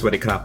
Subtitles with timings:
[0.00, 0.40] สวัสดีครับ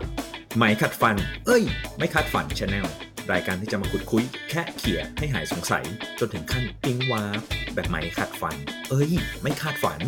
[0.58, 1.16] ไหมขัดฟัน
[1.48, 1.64] เอ้ย
[1.98, 2.88] ไม่คาดฝัน channel
[3.32, 5.86] รายการที่จะมาขุดคุ้ย แค่เขี่ยให้หายสงสัย
[6.20, 7.42] จนถึงขั้นปิ๊งวาร์ป
[7.74, 8.56] แบบไหมขัดฟัน
[8.90, 9.12] เอ้ย
[9.42, 10.02] ไม่คาดฝัน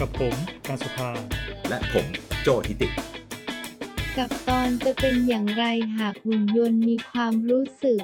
[0.00, 0.34] กับผม
[0.66, 1.10] การสุภา
[1.68, 2.06] และผม
[2.42, 2.88] โจทิติ
[4.16, 5.64] กับตอนจะเป็นอย่างไร
[5.98, 8.00] หากหุ่นยนต์มีความรู้สึก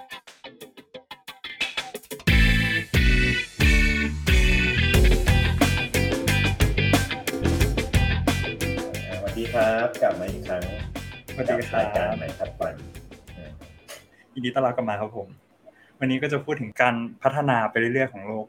[9.86, 10.62] ครับกลับมาอีกครั้ง
[11.34, 12.74] สวัสดีครักัรายการบไหนทัดปัน
[14.34, 15.28] ยินดีต้อนรับกลับมาครับผม
[16.00, 18.46] วันนี้ก็จะพูดถึงการพัฒนาไปเรื่อยๆของโลก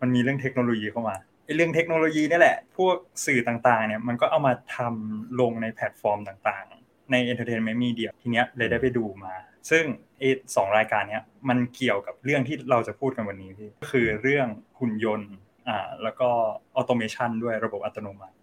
[0.00, 2.96] มันมีเรื่องเทคโนโลยีเข้ามาไอ้เรื่องเทคโนโลยีนี่แหละ พวก
[3.26, 9.34] สื่อต่างๆ เนี่ยมันก็เอามาทำลงในแพลตฟอร์มต่างๆ ใน Entertainment Media ทีเนี้ยเลยได้ไปดูมา
[9.70, 9.84] ซึ่ง
[10.18, 14.46] ไอ้สองรายการเนี้ยมันเกี่ยวกับเรื่องที่เราจะพูดกันวันนี้พี่ก็คือเรื่อง
[14.80, 15.32] หุ่นยนต์
[15.68, 16.28] อ่าแล้วก็
[16.76, 18.36] automation ด้วยระบบอัตโนมัติ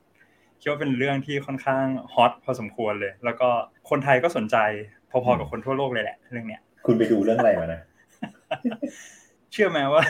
[0.62, 3.50] คิดว่าเป็นเรื่องที่ค่อนข้าง hot พอสมควรเลย แล้วก็
[3.90, 4.58] คนไทยก็สนใจ
[5.12, 7.81] พอๆกับคนทั่วโลกเลยแหละเรื่องเนี้ย คุณไปดูเรื่องอะไรมานะ
[9.52, 10.03] เชื่อไหมว่า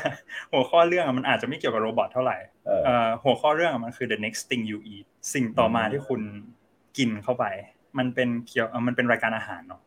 [0.52, 6.22] หัวข้อเรื่องอะมันอาจจะไม่เกี่ยวกับ robot เท่าไหร่เออเอ่อหัวข้อเรื่องอะมันคือ the next thing you eat สิ่งต่อมาที่คุณ
[6.98, 7.46] กินเข้าไป
[7.98, 9.82] มันเป็นเกี่ยวเอ่อมันเป็นรายการอาหารเนาะ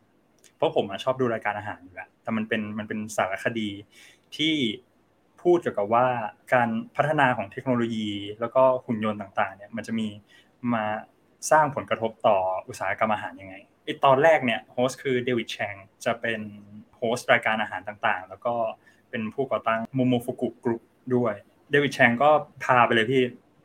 [0.57, 3.69] เพราะผมอะชอบดูรายการอาหารอยู่แล้วแต่มันเป็นมันเป็นสารคดี
[4.35, 4.53] ที่
[5.41, 6.05] พูดเกี่ยวกับว่า
[6.53, 10.07] การพัฒนาของเทคโนโลยี แล้วก็หุ่นยนต์ต่างๆ เนี่ย มันจะมี
[10.73, 10.85] มา
[11.51, 16.41] สร้างผลกระทบต่ออุตสาหกรรมอาหารยังไงไอตอนแรกเนี่ย host คือ David Chang จะเป็น
[16.97, 18.53] host รายการอาหารต่างๆ แล้วก็
[19.09, 20.81] เป็นผู้ก่อตั้ง Momofuku Group
[21.15, 21.33] ด้วย
[21.71, 22.29] David Chang ก็
[22.63, 23.23] พาไปเลยพี่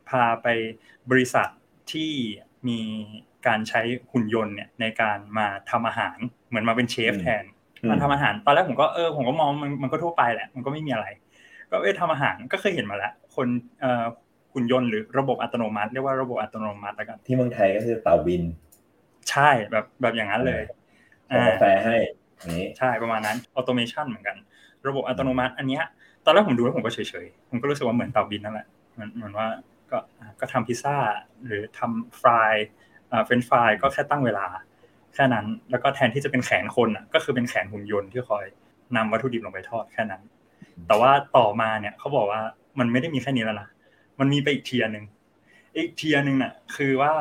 [0.09, 0.47] พาไป
[1.11, 1.47] บริษัท
[1.91, 2.11] ที่
[2.67, 2.79] มี
[3.47, 7.43] การใช้หุ่นยนต์เนี่ยในการมาทำอาหารเหมือนมาเป็นเชฟแทน
[7.89, 11.07] มาทำอาหารตอนแรกผมก็เออผมก็มองมันมันก็ทั่วไปแหละมันก็ไม่มีอะไร
[11.71, 13.47] ก็เออทำอาหารก็เคยเห็นมาแล้ว คน
[13.81, 14.05] เอ่อ
[14.53, 18.43] หุ่นยนต์หรือระบบอัตโนมัติเรียกว่าระบบอัตโนมัติแล้วกันที่เมืองไทยก็คือเต่าบิน
[19.29, 20.63] ใช่แบบแบบอย่างนั้นเลย
[21.33, 21.95] ส่งกาแฟให้
[22.39, 24.37] อย่างนี้ใช่ประมาณนั้น automation เหมือนกัน
[24.87, 25.83] ระบบอัตโนมัติ อันเนี้ย
[26.25, 29.47] ตอนแรกผมดูแล้วผมก็เฉยๆผมก็รู้สึกว่าเหมือนเต่าบินนั่นแหละเหมือนเหมือนว่า
[29.91, 30.97] ก็อะก็ทำพิซซ่า
[31.45, 32.53] หรือทำ fries
[33.11, 34.47] อ่าเฟรนช์ฟรายก็แค่ตั้งเวลา
[35.13, 38.45] แค่นั้นแล้วก็แทนที่จะเป็นแขนคนอะก็คือเป็นแขนหุ่นยนต์ที่คอย
[38.95, 40.21] นำวัตถุดิบลงไปทอดแค่นั้น
[40.87, 42.41] แต่ว่าต่อมาเนี่ยเขาบอกว่า
[42.79, 43.67] มันไม่ได้มีแค่นี้แล้วนะ
[44.21, 45.05] มันมีไปอีก tier หนึ่ง
[45.77, 47.13] อีก tier หนึ่งน่ะคือว่า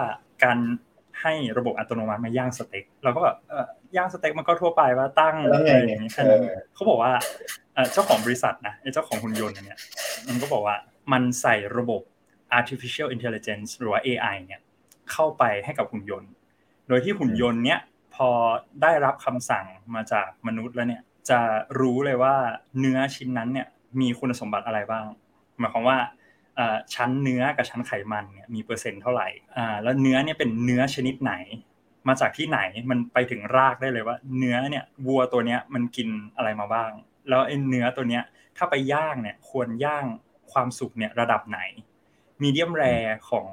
[0.45, 0.59] การ
[1.21, 3.55] ให้ระบบอัตโนมัติมาย่างสเต็กเราก็แบบเอ
[3.95, 7.13] อย่างสเต็กมันก็ทั่วไปว่าตั้งแล้วไงอะไรอย่างนี้แค่นั้นเออเขาบอกว่า
[7.75, 9.79] เอ่อเจ้าของบริษัทนะไอ้เจ้าของหุ่นยนต์อันเนี่ย
[10.29, 10.77] มันก็บอกว่า
[11.13, 12.03] มันใส่ระบบ
[12.59, 14.61] artificial intelligence หรือว่า AI เนี่ย
[15.13, 16.31] เข้าไปให้กับหุ่นยนต์
[16.89, 17.81] โดยที่หุ่นยนต์เนี้ย
[18.15, 18.29] พอ
[18.83, 21.41] ได้รับคำสั่งมาจากมนุษย์แล้วเนี่ยจะ
[21.81, 22.35] รู้เลยว่า
[22.79, 23.67] เนื้อชิ้นนั้นเนี่ย
[24.01, 25.05] มีคุณสมบัติอะไรบ้าง
[25.59, 26.20] หมายความว่าเอ่อ
[26.95, 31.35] ชั้นเนื้อกับชั้นไขมันเนี่ยมีเปอร์เซ็นต์เท่าไหร่อ่าแล้วเนื้อเนี่ยเป็นเนื้อชนิดไหน
[32.09, 32.61] มาจากที่ไหน
[32.91, 36.91] มันไปถึงรากได้เลยว่า เนื้อเนี่ยวัวตัวเนี้ยมันกินอะไรมาบ้าง
[37.29, 38.23] แล้วไอ้เนื้อตัวเนี้ย
[38.57, 40.05] ถ้าไปย่างเนี่ยควรย่าง
[40.53, 41.61] ความสุกเนี่ยระดับไหน
[42.43, 42.85] มีเดียมแร
[43.31, 43.49] ของ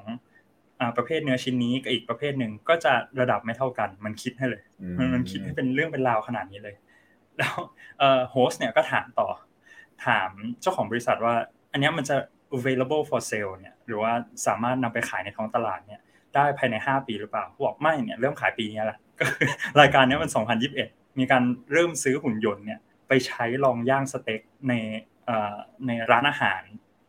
[0.79, 4.63] อ่าประเภทเนื้อชิ้นนี้กับอีกประเภทหนึ่งก็จะระดับไม่เท่ากัน มันคิดให้เลย
[4.97, 6.75] มันมันคิดให้เป็นเรื่องเป็นราวขนาดนี้เลย
[7.38, 7.56] แล้ว
[8.00, 9.29] เอ่อโฮสเนี่ยก็ถามต่อ
[10.06, 10.29] ถาม
[10.62, 11.35] เจ้าของบริษัทว่า
[11.72, 12.16] อันเนี้ยมันจะ
[12.58, 14.13] available for sale เนี่ยหรือว่า
[14.47, 16.02] สามารถนำไปขายในท้องตลาดเนี่ย
[16.35, 19.25] ได้ภายใน 5 ปีหรือเปล่าบอกไม่เนี่ยเริ่มขายปีนี้แหละก็
[19.81, 20.30] รายการนี้มัน
[20.74, 24.74] 2021 มีการเริ่มซื้อหุ่นยนต์เนี่ยไปใช้ลองย่างสเต็กใน
[25.88, 26.62] ในร้านอาหาร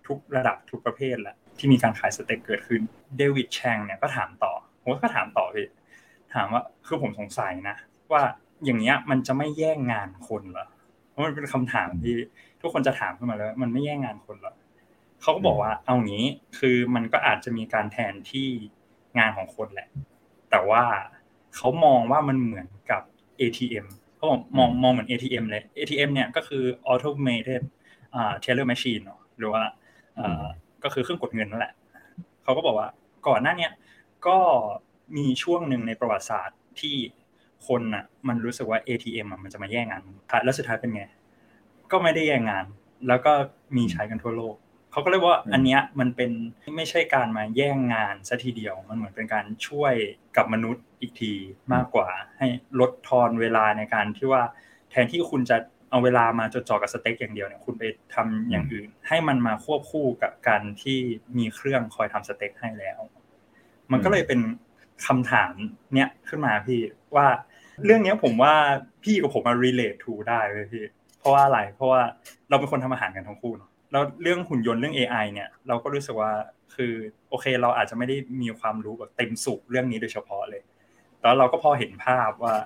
[0.07, 2.81] ทุกระดับทุกประเภทแหละที่มีการขายสเต็กเกิดขึ้น
[3.17, 5.69] เดวิดแชงเนี่ยก็ถามต่อผมก็ถามต่อพี่
[6.35, 7.77] ถามว่าคือผมสงสัยนะ
[8.13, 8.23] ว่า
[8.65, 10.67] อย่างเงี้ยมันจะไม่แย่งงานคนเหรอ
[11.11, 12.17] เพราะมันเป็นคำถามที่
[12.61, 14.55] ทุกคนจะถามขึ้นมาแล้ว มันไม่แย่งงานคนเหรอ
[15.23, 16.25] เขาก็บอกว่าเอางี้
[16.59, 18.49] คือมันก็อาจจะมีการแทนที่
[19.19, 19.89] งานของคนแหละ
[20.51, 20.85] แต่ว่า
[21.57, 23.03] เขามองว่ามันเหมือนกับ
[23.41, 23.87] ATM
[24.17, 27.63] เขาบอกมองมองเหมือน ATM เลย ATM เนี่ยก็คือ automated
[28.15, 29.63] อ่า teller machine เนอะหรือว่า
[30.19, 30.45] อ่า
[30.85, 31.75] ก็คือเครื่องกดเงินนั่นแหละ
[32.43, 32.89] เขาก็บอกว่า
[33.29, 33.73] ก่อนหน้าเนี้ย
[34.27, 34.39] ก็
[35.17, 36.97] มีช่วงหนึ่งในประวัติศาสตร์ที่
[37.67, 40.03] คนอะ มันรู้สึกว่า ATM อะมันจะมาแย่งงาน
[40.45, 41.03] แล้วสุดท้ายเป็นไง
[41.93, 42.65] ก็ไม่ได้แย่งงาน
[43.09, 43.33] แล้วก็
[43.77, 44.55] มีใช้กันทั่วโลก
[44.93, 46.31] เขาก็เลยว่าอันเนี้ยมันเป็น
[46.77, 49.95] ไม่ใช่การมาแย่งงานซะทีเดียว มันเหมือนเป็นการช่วย
[50.37, 51.33] กับมนุษย์อีกที
[51.73, 52.09] มากกว่า
[52.39, 52.47] ให้
[52.81, 54.43] ลดทอนเวลาในการที่ว่า
[54.91, 55.57] แทนที่คุณจะ
[55.91, 60.99] เอาเวลามาจดจ่อกับสเต็กอย่างเดียวเนี่ยคุณไปทำอย่างอื่น ให้มันมาควบคู่กับการที่
[61.39, 63.01] มีเครื่องคอยทำสเต็กให้แล้ว
[63.93, 64.41] มันก็เลยเป็น
[65.07, 65.53] คำถาม
[65.95, 66.81] เนี้ยขึ้นมาพี่
[67.17, 67.27] ว่า
[67.85, 68.55] เรื่องเนี้ยผมว่า
[69.05, 70.85] พี่กับผมมา relate to ได้เลยพี่
[71.19, 72.01] เพราะว่าอะไรเพราะว่า
[72.49, 76.33] เราเป็นคนทำอาหารกันทั้งคู่เนาะ แล้วเรื่องหุ่นยนต์เรื่อง AI เนี่ยเราก็รู้สึกว่า
[76.75, 76.93] คือ
[77.29, 80.63] โอเค เราอาจจะไม่ได้มีความรู้แบบเต็มสุกเรื่องนี้โดยเฉพาะเลย
[81.23, 82.57] แล้วเราก็พอเห็นภาพว่า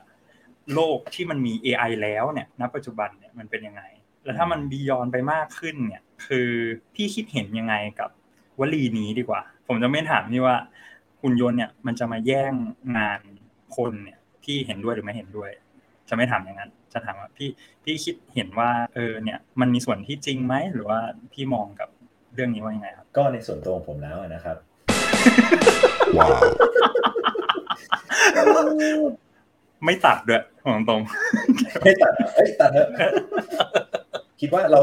[0.75, 3.83] โลกที่มันมี AI แล้วเนี่ยณปัจจุบันเนี่ยมันเป็นยังไง
[4.25, 6.51] แล้วถ้ามันบียอนไปมากขึ้นเนี่ยคือ
[6.95, 8.11] พี่คิดเห็นยังไงกับ
[8.61, 10.57] วลีนี้ดีกว่า ผมจะไม่ถามนี่ว่า
[11.23, 12.53] หุ่นยนต์เนี่ยมันจะมาแย่ง
[12.97, 13.21] งาน
[13.77, 15.51] คนเนี่ยพี่เห็นด้วยหรือไม่เห็นด้วย
[16.09, 17.49] จะไม่ถามอย่างนั้น จะถามว่าพี่
[17.85, 20.99] พี่คิดเห็นว่าเออเนี่ยมันมีส่วนที่จริงไหมหรือว่า
[21.33, 21.89] พี่มองกับ
[22.35, 24.57] เรื่องนี้ว่ายังไงครับ ก็ในส่วนตัวของผมแล้วนะครับ
[29.85, 31.01] ไม่ตัดด้วยของตรง
[31.85, 32.89] ไม่ตัดเอ้ยตัดเถอะ
[34.41, 34.81] คิดว่าเรา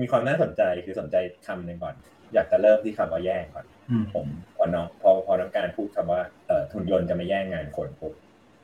[0.00, 1.16] มีความน่าสนใจคือสนใจ
[1.46, 1.94] คำหนึ่งก่อน
[2.34, 4.26] อยากจะเริ่มที่คำว่าแย่งก่อนอืมผม
[4.56, 8.12] พอน้องพอพอน้องการพูดคำว่าเอ่อทุนยนต์จะไม่แย่งงานคนปุ๊บ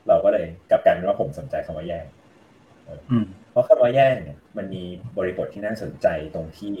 [0.07, 2.18] เราก็เลยกลับกลารเป็นว่าผมสนใจคำว่าแย่งอืม
[3.51, 4.83] เพราะคำว่าแย่งเนี่ยมันมี
[5.17, 6.75] บริบทที่น่าสนใจตรงที่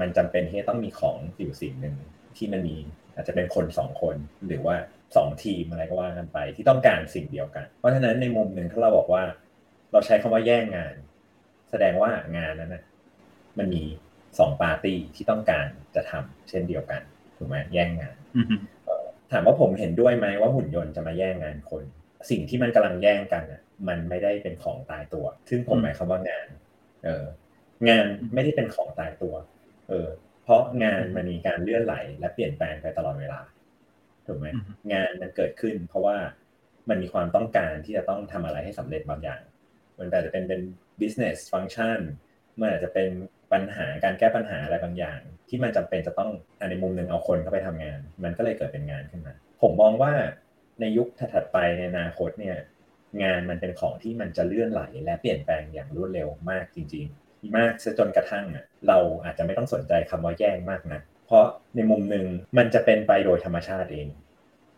[0.00, 1.96] มันจำเป็นที่จะต้องมีของอยู่สิ่งหนึ่ง
[2.36, 2.76] ที่มันมี
[3.14, 4.16] อาจจะเป็นคนสองคน
[4.46, 4.76] หรือว่า
[5.16, 9.24] สองทีมอะไรก็ว่ากันไป ที่ต้องการสิ่งเดียวกัน เพราะฉะนั้นในมุมหนึ่งถ้าเราบอกว่า
[9.92, 10.94] เราใช้คำว่าแย่งงาน
[11.70, 12.82] แสดงว่างานนั้นนะ
[13.58, 13.82] มันมี
[14.38, 17.02] สองปาร์ตี้ที่ต้องการจะทำเช่นเดียวกัน
[17.36, 18.46] ถูกไหมแย่งงานอืม
[19.32, 21.82] ถามว่าผมเห็นด้วยไหมว่าหุ่นยนต์จะมาแย่งงานคน
[22.30, 26.46] สิ่งที่มันกำลังแย่งกันอะมันไม่ได้เป็นของตายตัว ซึ่งผมหมายความว่างาน
[27.04, 27.24] เออ
[27.88, 29.34] งานไม่ได้เป็นของตายตัว
[29.88, 30.08] เออ
[30.42, 33.40] เพราะงานมันมีการเลื่อนไหล และเปลี่ยนแปลงไปตลอดเวลา
[34.26, 36.16] ถูกไหมอืมงานมันเกิดขึ้น เพราะว่า
[36.88, 39.42] มันมีความต้องการที่จะต้องทำอะไรให้สำเร็จบางอย่าง
[39.98, 40.60] มันอาจจะเป็นเป็น
[41.00, 41.98] business function
[42.58, 43.08] มันอาจจะเป็น
[43.52, 50.12] ปัญหาการแก้ปัญหาอะไรบางอย่าง ที่มันจำเป็นจะต้องอะในมุมหนึ่งเอาคนเข้าไปทำงาน มันก็เลยเกิดเป็นงานขึ้นมา ผมมองว่า
[50.82, 52.56] ในยุคถัดไปในอนาคตเนี่ย
[53.22, 58.44] งานมันเป็นของที่มันจะเลื่อนไหลและเปลี่ยนแปลงอย่างรวดเร็วมากจริง ๆ มากซะจนกระทั่ง
[58.88, 61.44] เราอาจจะไม่ต้องสนใจคำว่าแย่งมากนะเพราะ
[61.76, 62.26] ในมุมหนึ่ง
[62.58, 64.08] มันจะเป็นไปโดยธรรมชาติเอง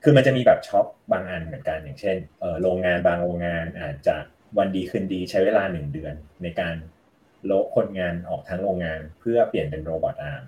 [0.03, 2.17] คือมันจะมีแบบช็อปบางอันเหมือนกันอย่างเช่น
[2.63, 4.17] โรงงานบางโรงงานอาจจะ
[4.59, 6.77] วันดีคืนดีใช้เวลาหนึ่งเดือน ในการ
[7.47, 10.45] โละคนงานออกทั้งโรงงานเพื่อเปลี่ยนเป็น robot arm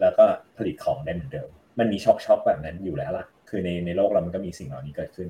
[0.00, 0.24] แล้วก็
[0.56, 1.48] ผลิตของได้เหมือนเดิม
[1.78, 5.28] มันมีช็อคช็อปแบบนั้นอยู่แล้วล่ะ คือในในโลกเรามันก็มีสิ่งเหล่านี้เกิดขึ้น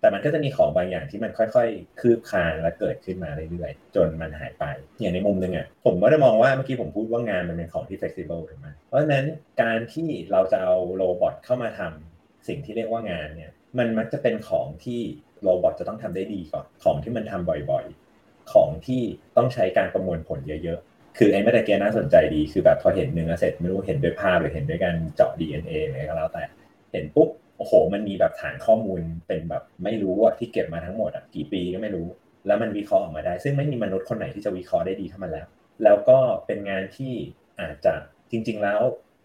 [0.00, 4.64] แต่มันก็จะมีของบางอย่างที่มันค่อยๆ คืบคลานและเกิดขึ้นมาเรื่อยๆ จนมันหายไป
[5.00, 9.24] อย่างในมุมหนึ่งอะผมก็ได้มองว่าเมื่อกี้ผมพูดว่างานมันเป็นของที่ flexible ถูกไหมเพราะฉะนั้น
[9.62, 15.00] การที่เราจะเอาโรบอทเข้ามาทำสิ่งที่เรียกว่างานเนี่ยมันมักจะเป็นของที่
[15.42, 19.02] โรบอทจะต้องทำได้ดีก่อนของที่มันทำบ่อยๆ ของที่
[19.36, 26.44] ต้องใช้การประมวลผลเยอะๆ คือไอ้เมื่อตะเกียน่าสนใจดีคือแบบพอเห็นเนื้อเสร็จไม่รู้เห็นด้วยภาพหรือเห็นด้วยการเจาะ DNA อะไรก็แล้วแต่
[26.92, 27.28] เห็นปุ๊บ
[27.60, 32.06] โอ้โห มันมีแบบฐานข้อมูลเป็นแบบไม่รู้ว่าที่เก็บมาทั้งหมดอะกี่ปีก็ไม่รู้
[32.46, 35.46] แล้วมันวิเคราะห์ออกมาได้ ซึ่งไม่มีมนุษย์คนไหนที่จะวิเคราะห์ได้ดีเท่ามันแล้ว
[35.84, 37.12] แล้วก็เป็นงานที่
[37.60, 37.94] อาจจะ
[38.30, 38.80] จริง ๆ แล้ว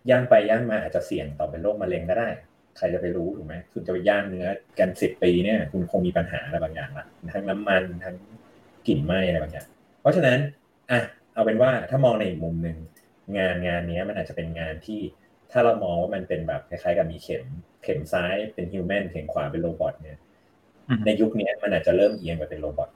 [0.10, 2.30] ย่างไปย่างมาอาจจะเสี่ยงต่อเป็นโรคมะเร็งก็ได้
[2.78, 4.48] ใครจะไปรู้ถูกไหมคุณจะไปย่างเนื้อ
[4.80, 8.16] กันสิบปีเนี่ยคุณคงมีปัญหาอะไรบางอย่างละทั้งน้ำมันทั้ง
[8.88, 9.68] กลิ่นไหม้อะไรบางอย่าง
[10.02, 10.40] เพราะฉะนั้น
[10.92, 11.00] อะ
[11.34, 12.78] เอาเป็นว่าถ้ามองในอีกมุมหนึ่ง
[13.38, 15.00] งานงานนี้มันอาจจะเป็นงานที่
[15.52, 17.44] ถ้าเรามองว่ามันเป็นแบบคล้ายๆกับมีเข็ม
[17.84, 20.20] เข็มซ้ายเป็นฮิวแมนเข็มขวาเป็นโรบอทเนี่ย
[20.90, 22.90] อืมในยุคนี้มันอาจจะเริ่มเอียงไปเป็นโรบอท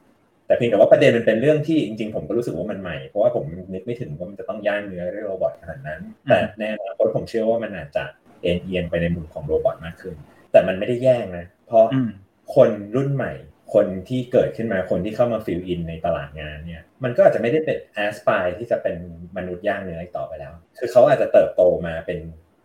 [0.47, 3.43] แต่เพียงแต่ว่าประเด็นมันเป็นเรื่องที่จริงๆ ผมก็รู้สึกว่ามันใหม่ เพราะว่าผม
[3.73, 8.03] นึกไม่ถึงว่ามันจะต้องย่างเนื้อด้วย robot ขนาดนั้น แต่ในอนาคตผมเชื่อว่ามันอาจจะ
[8.41, 10.15] เอนเอียงไปในมุมของ robot มากขึ้น
[10.51, 12.09] แต่มันไม่ได้แย่งนะ เพราะอืม
[12.55, 13.33] คนรุ่นใหม่
[13.73, 18.95] คนที่เกิดขึ้นมาคนที่เข้ามา fill in ในตลาดงานเนี่ยมันก็อาจจะไม่ได้เป็น aspire ที่จะเป็น
[19.37, 22.19] มนุษย์ย่างเนื้ออีกต่อไปแล้ว คือเขาอาจจะเติบโตมาเป็น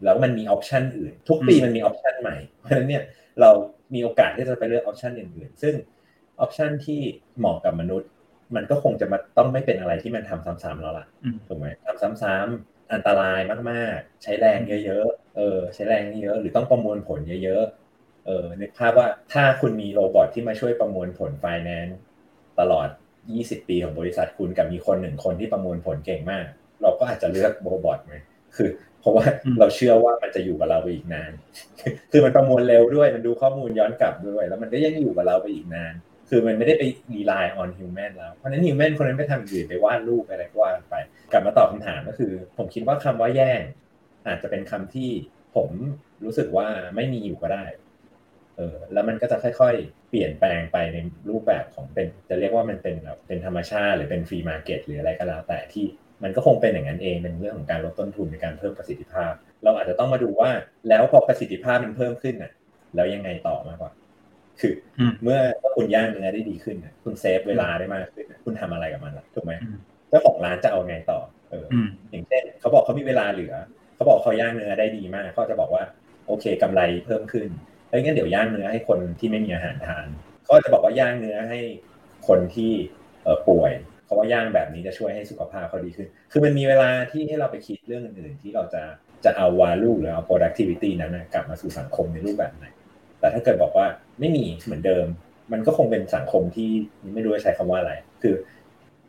[0.05, 3.03] แล้วมันมี option อื่น ทุกปีมันมี option ใหม่ เพราะฉะนั้นเนี่ย
[3.41, 3.51] เรา
[3.95, 5.75] มีโอกาสที่จะไปเลือก option อื่นๆ ซึ่ง
[6.41, 7.01] option ที่
[7.39, 8.11] เหมาะกับมนุษย์
[8.57, 13.41] มันก็คงจะมาต้องไม่เป็นอะไรที่มันทำซ้ำๆแล้วล่ะอืมถูกไหมทำซ้ำๆอันตราย
[13.71, 17.84] มากๆ ใช้แรงเยอะๆเออใช้แรงเยอะๆหรือต้องประมวลผลเยอะๆ
[18.27, 21.99] เออนึกภาพว่าถ้าคุณมี robot ที่มาช่วยประมวลผลไฟแนนซ์
[22.61, 22.89] ตลอด
[23.29, 26.45] 20 ปีของบริษัทคุณกับมีคนหนึ่งคนที่ประมวลผลเก่งมาก
[26.83, 28.15] เราก็อาจจะเลือก robot ไหม
[28.57, 28.69] คือ
[29.01, 31.33] เพราะว่าอืมเราเชื่อว่ามันจะอยู่กับเราไปอีกนาน
[32.13, 35.95] คือมันประมวลเร็วด้วยมันดูข้อมูลย้อนกลับด้วย แล้วมันก็ยังอยู่กับเราไปอีกนาน
[36.29, 36.83] คือมันไม่ได้ไป
[37.15, 40.95] rely on human แล้ว เพราะฉะนั้น human คนนั้นไปทำอย่างอื่นไปวาดรูปไปอะไรก็ว่ากันไป
[41.33, 43.61] กลับมาตอบคำถามก็คือ ผมคิดว่าคำว่าแย่ง
[44.27, 45.11] อาจจะเป็นคำที่
[45.57, 45.71] ผม
[46.25, 47.65] รู้สึกว่าไม่มีอยู่ก็ได้
[48.57, 50.99] เออแล้วมันก็จะค่อยๆ เปลี่ยนแปลงไปใน
[51.31, 55.87] รูปแบบของเป็น จะเรียกว่ามันเป็นแบบเป็นธรรมชาติ หรือเป็นฟรีมาร์เก็ตหรืออะไรก็แล้วแต่ที่
[56.23, 59.33] มันก็คงเป็นอย่างนั้นเองเป็นเรื่องของการลดต้นทุนในการเพิ่มประสิทธิภาพ
[59.65, 60.51] เราอาจจะต้องมาดูว่า
[60.89, 62.53] แล้วพอประสิทธิภาพมันเพิ่มขึ้นน่ะ
[62.95, 63.93] แล้วยังไงต่อมากกว่า
[64.61, 65.41] คืออืมเมื่อ
[65.77, 69.77] คุณย่างเนื้อได้ดีขึ้นน่ะคุณเซฟเวลาได้มากขึ้นน่ะคุณทำอะไรกับมันล่ะถูกไหมอืม
[70.09, 71.21] เจ้าของร้านจะเอาไงต่อ
[71.51, 73.55] เอออืมอย่างเช่นเขาบอกเขามีเวลาเหลือ
[73.95, 75.85] เขาบอกเขาย่างเนื้อได้ดีมากเขาจะบอกว่า
[76.27, 80.07] โอเคกำไรเพิ่มขึ้นเอ้ยงั้นเดี๋ยวย่างเนื้อให้คนที่ไม่มีอาหารทาน
[80.45, 81.61] เขาจะบอกว่าย่างเนื้อให้
[82.29, 82.73] คนที่
[83.23, 83.73] ป่วย
[84.05, 88.83] เพราะว่าย่างแบบนี้จะช่วยให้สุขภาพเขาดีขึ้น คือมันมีเวลาที่ให้เราไปคิดเรื่องอื่นๆที่เราจะ
[89.25, 92.67] จะเอา value หรือเอา productivity นั้นกลับมาสู่สังคมในรูปแบบไหน
[93.21, 93.87] แต่ถ้าเกิดบอกว่า
[94.21, 95.07] ไม่มีเหมือนเดิม
[95.53, 96.71] มันก็คงเป็นสังคมที่
[97.15, 98.35] ไม่รู้จะใช้คำว่าอะไร คือ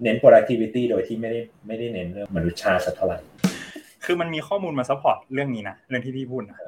[0.04, 3.20] เน้น productivity โดยที่ไม่ได้ไม่ได้เน้นเรื่องมนุษยชาติสักเท่าไหร่
[4.06, 6.60] คือมันมีข้อมูลมา support เรื่องนี้นะ เรื่องที่พี่พูดนะ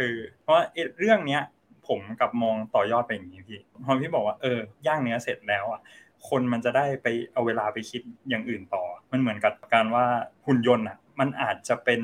[0.00, 1.42] คือ เพราะว่าเอ๊ะเรื่องเนี้ย
[1.88, 5.80] ผมกลับมองต่อยอดไปอย่างนี้พี่พอพี่บอกว่าเออย่างเนื้อเสร็จแล้วอะ
[6.28, 10.06] คนมันจะได้ไปเอาเวลาไปคิดอย่างอื่นต่อ มันเหมือนกับการว่า
[10.46, 12.02] หุ่นยนต์อะ มันอาจจะเป็น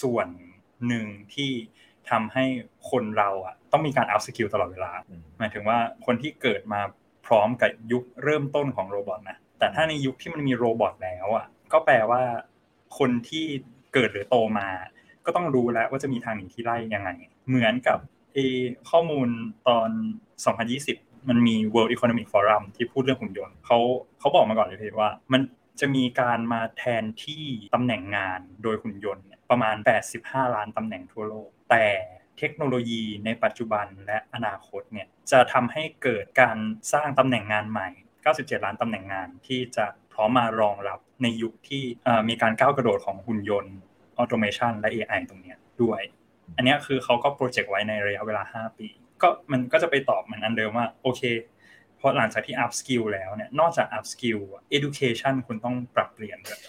[0.00, 0.28] ส่วน
[0.88, 1.50] หนึ่งที่
[2.10, 2.44] ทำให้
[2.90, 6.80] คนเราอะ ต้องมีการ upskill ตลอดเวลาอืมหมายถึงว่าคนที่เกิดมา
[7.26, 12.22] พร้อมกับยุคเริ่มต้นของ robot นะ แต่ถ้าในยุคที่มันมี robot แล้วอะ ก็แปลว่า
[12.98, 13.46] คนที่
[13.94, 14.68] เกิดหรือโตมา
[15.28, 17.10] ก็ต้องรู้แล้วว่าจะมีทางหนีที่ไล่ยังไง
[17.48, 17.98] เหมือนกับ
[18.34, 18.38] เอ
[18.90, 19.28] ข้อมูล
[19.68, 19.90] ตอน
[20.58, 23.78] 2020 มันมี World Economic Forum ที่พูดเรื่องหุ่นยนต์เขา
[24.18, 25.40] เขาบอกมาก่อนเลยพี่ว่า มัน
[25.80, 27.44] จะมีการมาแทนที่
[27.74, 29.76] ตำแหน่งงานโดยหุ่นยนต์ประมาณ
[30.14, 31.86] 85 ล้านตำแหน่งทั่วโลก แต่
[32.38, 36.58] เทคโนโลยีในปัจจุบันและอนาคตเนี่ยจะทำให้เกิดการ
[36.92, 37.88] สร้างตำแหน่งงานใหม่
[38.26, 41.82] 97 ล้านตำแหน่งงานที่จะพร้อมมารองรับในยุคที่
[42.28, 43.74] มีการก้าวกระโดดของหุ่นยนต์
[44.18, 46.00] automation และ AI ตรงเนี้ยด้วย
[46.56, 48.88] อันเนี้ยคือเขาก็ project ไว้ในระยะเวลา 5 ปี
[49.22, 51.22] ก็มันก็จะไปตอบเหมือนอันเดิมว่าโอเค
[52.00, 56.60] พอหลังจากที่ up skill แล้วเนี่ยนอกจาก up skill อะ education คุณต้องปรับเปลี่ยนด้วย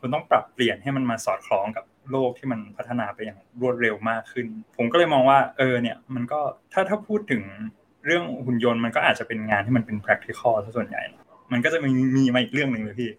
[0.00, 6.40] คุณต้องปรับเปลี่ยนให้มันมาสอดคล้องกับโลกที่มันพัฒนาไปอย่างรวดเร็วมากขึ้น ผมก็เลยมองว่าเออเนี่ยมันก็
[6.72, 7.42] ถ้าถ้าพูดถึง
[8.06, 13.10] เรื่องหุ่นยนต์มันก็อาจจะเป็นงานที่มันเป็น practical ซะส่วนใหญ่นะ มันก็จะมีมีมาอีกเรื่องหนึ่งเลยพี่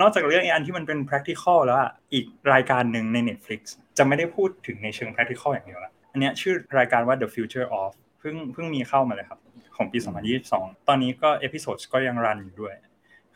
[0.00, 3.60] นอกจากเรื่องไอ้อันที่มันเป็น practical แล้วอะอีกรายการหนึ่งใน Netflix
[3.98, 9.40] จะไม่ได้พูดถึงในเชิง practical อย่างเดียวละอันเนี้ยชื่อรายการว่า The Future of เพิ่งเพิ่งมีเข้ามาเลยครับ
[9.76, 9.98] ของปี
[10.42, 12.74] 2022 ตอนนี้ก็ episode ก็ยัง run อยู่ด้วย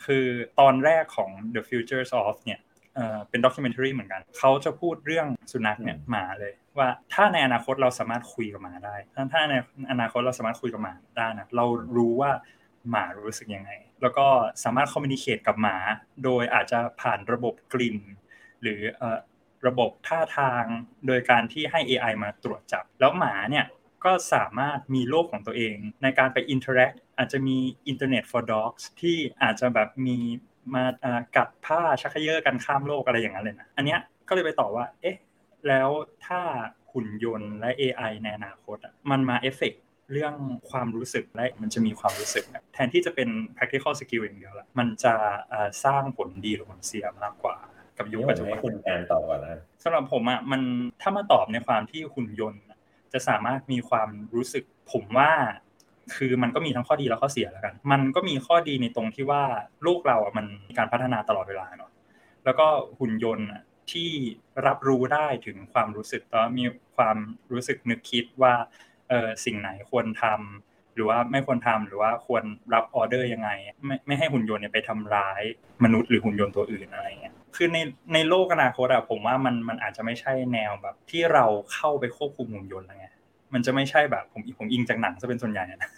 [0.04, 0.26] คือ
[0.60, 2.60] ตอนแรกของ The Future of เนี่ย
[2.94, 9.54] เอ่อเป็น documentary เหมือนกัน เขาจะพูดเรื่องสุนัขเนี่ยหมาเลย ว่าถ้าในอนาคตเราสามารถคุยกับหมาได้ ถ้าถ้าใน
[9.90, 11.64] อนาคตเราสามารถคุยกับหมาได้นะเรา
[11.96, 12.30] รู้ว่า
[12.90, 13.70] หมารู้สึกยังไง
[14.02, 14.26] แล้วก็
[14.64, 15.76] สามารถคอมมิ n นิเคตกับหมา
[16.24, 17.98] โดยอาจจะผ่านระบบกลิ่น
[18.62, 18.80] หรือ
[19.66, 20.64] ระบบท่าทาง
[21.06, 23.66] โดยการที่ให้ AI มาตรวจจับ แล้วหมาเนี่ย
[24.04, 27.56] ก็สามารถมีโลกของตัวเอง ในการไป interact อาจจะมี
[27.90, 30.18] Internet for Dogs ที่อาจจะแบบมี
[30.74, 35.16] มาอ่ากัดผ้าชักเย่อกันข้ามโลกอะไรอย่างนั้นเลยนะ อันเนี้ยก็เลยไปต่อว่า เอ๊ะ
[35.68, 35.88] แล้ว
[36.26, 36.40] ถ้า
[36.92, 39.72] หุ่นยนต์และ AI ในอนาคตอะมันมาเอฟเฟก
[40.12, 40.34] เรื่อง
[40.70, 45.14] ความรู้สึกและมันจะมีความรู้สึกอะแทนที่จะเป็น practical skill อย่างเดียวละมันจะ
[45.48, 47.56] เอ่อสร้างผลดีหรือผลเสียมากกว่า
[47.98, 50.62] กับยุคนี่ผปัจมจุบัให้นคุณการตอบก่อนนะสำหรับผมอะมัน
[51.02, 52.78] ถ้ามาตอบในความที่หุ่นยนต์อะ
[53.12, 55.30] จะสามารถมีความรู้สึก ผมว่า
[56.14, 59.42] คือมันก็มีทั้งข้อดีและข้อเสียแล้วกัน มันก็มีข้อดีในตรงที่ว่า
[59.82, 61.90] โลกเราอะมันมีการพัฒนาตลอดเวลาเนาะ
[62.44, 62.66] แล้วก็
[62.98, 63.62] หุ่นยนต์อะ
[63.92, 64.10] ที่
[64.66, 66.64] รับรู้ได้ถึงความรู้สึกแล้วมี
[66.96, 67.16] ความ
[67.52, 68.54] รู้สึกนึกคิดว่า
[69.08, 73.50] เออสิ่งไหนควรทำหรือว่าไม่ควรทำหรือว่าควรรับออเดอร์ยังไง
[73.86, 75.42] ไม่ไม่ให้หุ่นยนต์เนี่ยไปทำร้าย
[75.84, 77.78] มนุษย์หรือหุ่นยนต์ตัวอื่นอะไรเงี้ยคือใน
[78.14, 83.06] ในโลกอนาคตอะผมว่ามันมันอาจจะไม่ใช่แนวแบบที่เราเข้าไปควบคุมหุ่นยนต์แล้วไง
[83.54, 85.90] มันจะไม่ใช่แบบผมผมอิงจากหนังจะเป็นส่วนใหญ่นะ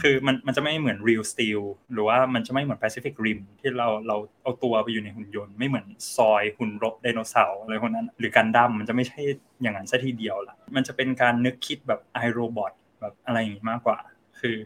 [0.00, 9.20] คือมันมันจะไม่เหมือน Real Steel หรือว่ามันจะไม่เหมือน Pacific Rim ที่เราเราเอาตัวไปอยู่ในหุ่นยนต์ไม่เหมือนซอยหุ่นรบไดโนเสาร์อะไรพวกนั้น หรือกันดั้มมันจะไม่ใช่
[9.62, 13.98] อย่างนั้นซะทีเดียวละมันจะเป็นการนึกคิดแบบ iRobot แบบอะไรอย่างนี้มากกว่า
[14.40, 14.56] คือ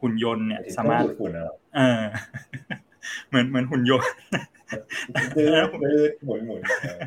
[0.00, 2.02] หุ่นยนต์เนี่ยสามารถดูดฝุ่นเอาเออ
[3.28, 4.12] เหมือนเหมือนหุ่นยนต์
[5.36, 5.48] ดื้อ
[5.84, 6.98] ดื้อหมุนหมุนเออ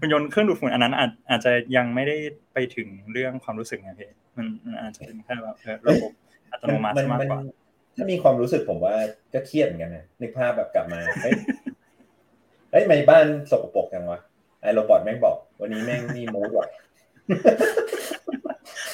[0.00, 2.16] หุ่นยนต์เครื่องดูดฝุ่นอันนั้นอาจอาจจะยังไม่ได้
[2.52, 6.12] ไปถึงเรื่องความรู้สึกไงพี่มันมันอาจจะเป็นแค่แบบเออระบบ
[6.52, 7.40] อัตโนมัติมากกว่า
[7.96, 8.94] ถ้ามีความรู้สึกผมว่า
[9.34, 11.34] ก็เครียดเหมือนกันนะนึกภาพแบบกลับมาเฮ้ย
[12.70, 14.20] เฮ้ยทำไมบ้านสกปรกจังวะ
[14.62, 16.66] ไอ้ robot แม่งบอก วันนี้แม่งนี่ mood ว่ะ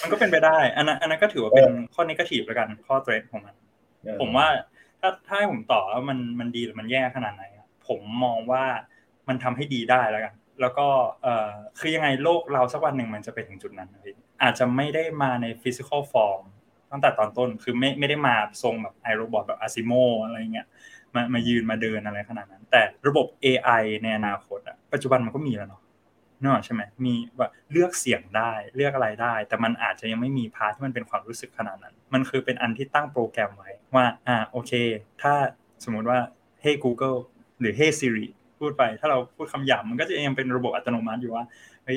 [0.02, 3.54] มันก็เป็นไปได้ อันนั้นอันนั้นก็ถือว่าเป็นข้อ negative แล้วกันข้อ threat ของมัน
[4.20, 4.46] ผมว่า
[5.00, 8.64] ถ้าถ้าให้ผมต่อว่ามันมันดีหรือมันแย่ขนาดไหนอะผมมองว่า
[9.28, 10.86] มันทำให้ดีได้แล้วกัน แล้วก็
[11.22, 16.42] เอ่อคือยังไงโลกเราสักวันหนึ่งมันจะไปถึงจุดนั้นพี่อาจจะไม่ได้มาใน physical form
[16.90, 19.92] ตั้งแต่ตอนต้นคือไม่ไม่ได้มาทรงแบบ I, Robot แบบ ASIMO
[20.24, 20.66] อะไรเงี้ย
[21.14, 25.82] มามายืนมาเดินอะไรขนาดนั้น แต่ระบบ AI ในอนาคตอะปัจจุบันมันก็มีแล้วเนาะ
[26.40, 34.72] นึกออกใช่ไหมมีว่าเลือกเสียงได้เลือกอะไรได้ แต่มันอาจจะยังไม่มี part ที่มันเป็นความรู้สึกขนาดนั้น มันคือเป็นอันที่ตั้งโปรแกรมไว้ว่าอ่าโอเค
[35.22, 35.34] ถ้า
[35.84, 36.18] สมมุติว่า
[36.62, 37.18] Hey Google
[37.60, 38.26] หรือ Hey Siri
[38.60, 41.44] พูดไป ถ้าเราพูดคำหยาบมันก็จะยังเป็นระบบอัตโนมัติอยู่ว่า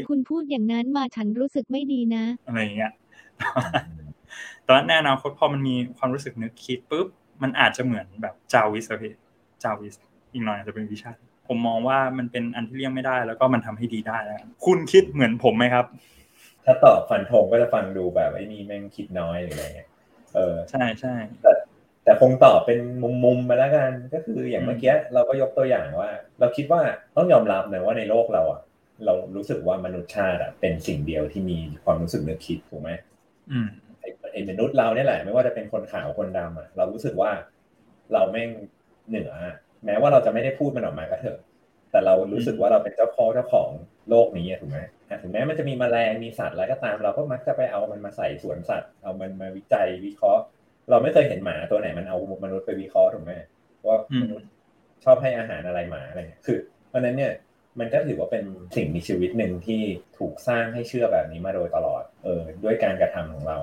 [0.10, 2.92] คุณพูดอย่างนั้นมาฉันรู้สึกไม่ดีนะ อะไรอย่างเงี้ย
[4.64, 7.08] แต่ว่าแน่นอนพอมันมีความรู้สึกนึกคิดปุ๊บ
[7.42, 9.14] มันอาจจะเหมือนแบบจาวิสอะพี่
[9.64, 9.96] จาวิส
[10.34, 11.12] อีกหน่อยอาจจะเป็นวิชา
[11.48, 15.86] ผมมองว่ามันเป็นอันที่เลี่ยงไม่ได้ แล้วก็มันทำให้ดีได้แล้วคุณคิดเหมือนผมไหมครับ
[16.66, 19.90] ถ้าตอบฟันธงก็จะฟังดูแบบไอ้นี่แม่งคิดน้อยหรืออะไรเงี้ย
[20.36, 21.52] เออใช่ใช่แต่
[22.04, 22.80] แต่คงตอบเป็น
[23.24, 26.82] มุมๆไปแล้วกัน ก็คืออย่างเมื่อกี้เราก็ยกตัวอย่างว่า เราคิดว่า
[27.16, 28.62] ต้องยอมรับนะว่าในโลกเราอะ
[29.06, 32.90] เรารู้สึกว่ามนุษย์ชาติอะเป็นสิ่งเดียวที่มีความรู้สึกนึกคิดถูกไหม
[33.52, 33.68] อืม
[34.00, 37.32] ไอ้ไอ้มนุษย์เราเนี่ยแหละ ไม่ว่าจะเป็นคนขาวคนดำอะเรารู้สึกว่า
[38.14, 38.50] เราแม่ง
[39.10, 39.56] เหนืออะ
[39.86, 41.40] แม้ว่าเราจะไม่ได้พูดมันออกมาก็เถอะ
[41.92, 43.70] แต่เรารู้สึกว่าเราเป็นเจ้าพ่อเจ้าของ
[44.10, 44.80] โลกนี้อะถูกไหม
[45.10, 50.44] อะถึงแม้มันจะมีแมลงมีสัตว์อะไรก็ตาม เราก็มักจะไปเอามันมาใส่สวนสัตว์ เอามันมาวิจัยวิเคราะห์
[50.92, 53.32] เราไม่เคยเห็นหมาตัวไหนมันเอามนุษย์ไปวิเคราะห์ถูกไหม
[53.88, 54.50] ว่ามนุษย์
[55.06, 56.58] ชอบให้อาหารอะไรหมาอะไรเงี้ยคือ
[56.90, 57.34] เพราะนั้นเนี่ย
[57.80, 58.44] มันก็ถือว่าเป็น
[58.76, 59.82] สิ่งมีชีวิตหนึ่งที่
[60.18, 63.58] ถูกสร้างให้เชื่อแบบนี้มาโดยตลอด เออ ด้วยการกระทำของเรา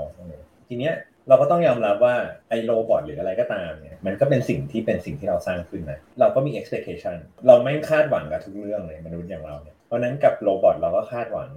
[0.68, 0.94] ทีเนี้ย
[1.28, 2.14] เราก็ต้องยอมรับว่า
[2.48, 7.16] ไอ้ robot หรืออะไรก็ตามเนี่ยมันก็เป็นสิ่งที่เป็นสิ่งที่เราสร้างขึ้นนะเราก็มี expectation
[7.46, 11.50] เราไม่คาดหวังกับทุกเรื่องเลยมนุษย์อย่างเราเนี่ยเพราะฉะนั้นกับ robot เราก็คาดหวัง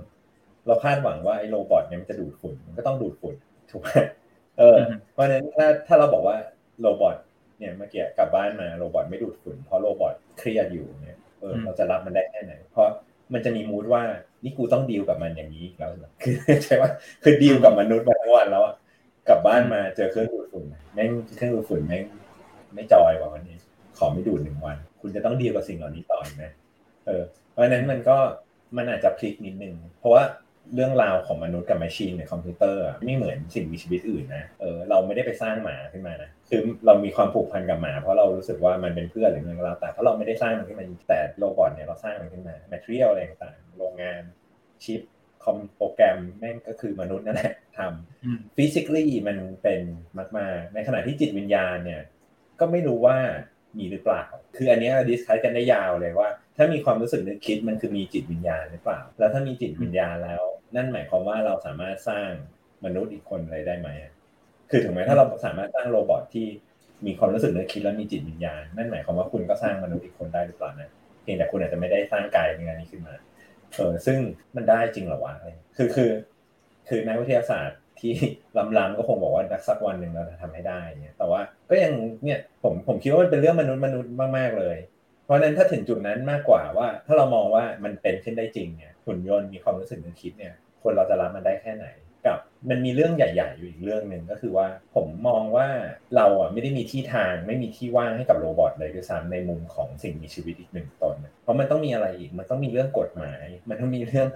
[0.68, 3.36] เราคาดหวังว่าไอ้ robot เนี่ยมันจะดูดฝุ่นมันก็ต้องดูดฝุ่น
[3.72, 3.90] ถูกไหม
[4.62, 4.80] เออ
[5.14, 6.38] เพราะฉะนั้นถ้าถ้าเราบอกว่า
[6.82, 7.16] robot
[7.60, 12.88] เนี่ยเมื่อกี้กลับบ้านมา robot ไม่ดูดฝุ่นเพราะ robot เครียดอยู่เนี่ยเอออืมเราจะรับมันได้แค่ไหน เพราะ
[13.34, 14.02] มันจะมี mood ว่า
[14.44, 16.90] นี่กูต้องดีลกับมันอย่างนี้อีกแล้วเหรอคือใช่ว่า
[17.24, 18.76] คือดีลกับมนุษย์มาทั้งวันแล้วอะ
[19.30, 22.04] กลับบ้านมาเจอเครื่องดูดฝุ่นแม่งเครื่องดูดฝุ่นแม่ง
[22.76, 23.58] ไม่ joy ว่ะวันนี้
[23.98, 26.44] ขอไม่ดูดหนึ่งวัน คุณจะต้องดีลกับสิ่งเหล่านี้ต่ออีกไหม
[27.08, 28.18] เออเพราะฉะนั้นมันก็
[28.78, 30.24] มันอาจจะพลิกนิดนึงเพราะว่า
[30.76, 44.22] เรื่องราวของมนุษย์กับ machine ในคอมพิวเตอร์อะไม่เหมือนสิ่งมีชีวิตอื่นนะ เออเราไม่ได้ไปสร้างหมาขึ้นมานะ คือเรามีความผูกพันกับหมา เพราะเรารู้สึกว่ามันเป็นเพื่อนหรือมันก็แล้วแต่เพราะเราไม่ได้สร้างมันขึ้นมา แต่ robot เนี่ยเราสร้างมันขึ้นมา material อะไรต่างๆ โรงงาน
[44.84, 45.02] ชิป
[45.44, 49.82] คอมโปรแกรมแม่งก็คือมนุษย์นั่นแหละทำอืมฟิสิก a l ีมันเป็น
[50.38, 52.02] มากๆในขณะที่จิตวิญญาณเนี่ย
[52.60, 53.18] ก็ไม่รู้ว่า
[53.78, 54.24] มีหรือเปล่า
[54.58, 60.44] คืออันเนี้ย discuss กันได้ยาวเลยว่า ถ้ามีความรู้สึกนึกคิดมันคือมีจิตวิญญาณหรือเปล่า แล้วถ้ามีจิตวิญญาณแล้ว
[60.76, 62.30] นั่นหมายความว่าเราสามารถสร้าง
[62.86, 63.90] มนุษย์อีกคนอะไรได้ไหม
[64.70, 66.48] คือถึงแม้ถ้าเราสามารถสร้าง robot ที่
[67.06, 70.90] มีความรู้สึกนึกคิดและมีจิตวิญญาณนั่นหมายความว่าคุณก็สร้างมนุษย์อีกคนได้หรือเปล่านะ
[71.24, 73.16] เพียงแต่คุณอาจจะไม่ได้สร้างกายในงานนี้ขึ้นมา
[73.78, 74.18] เออซึ่ง
[74.56, 75.34] มันได้จริงหรอวะ
[75.78, 76.10] คือคือ
[76.88, 78.14] คือนักวิทยาศาสตร์ที่
[78.78, 84.78] ล้ำๆก็คงบอกว่าสักวันหนึ่งเราจะทำให้ได้เนี่ยแต่ว่าก็ยังเนี่ยผมผมคิดว่ามันเป็นเรื่องมนุษย์มนุษย์มากๆเลย
[85.26, 91.88] เพราะฉะนั้นถ้าถึงจุดนั้นมากกว่าว่า ถ้าเรามองว่ามันเป็นขึ้นได้จริงเนี่ย หุ่นยนต์มีความรู้สึกนึกคิดเนี่ย คนเราจะรับมันได้แค่ไหน
[92.26, 92.38] กับ
[92.70, 95.68] มันมีเรื่องใหญ่ ๆ อยู่อีกเรื่องหนึ่งก็คือว่าผมมองว่า
[96.16, 104.28] เราอะไม่ได้มีที่ทางไม่มีที่ว่างให้กับ robot เลยด้วยซ้ำในมุมของสิ่งมีชีวิตอีกหนึ่งตนนะเพราะมันต้องมีอะไรอีกมันต้องมีเรื่องกฎหมาย มันต้องมีเรื่อง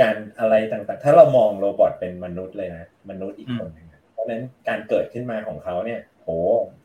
[0.00, 6.28] การอะไรต่างๆ ถ้าเรามอง robot เป็นมนุษย์เลยนะมนุษย์อีกคนหนึ่งอะเพราะฉะนั้นการเกิดขึ้นมาของเขาเนี่ยโห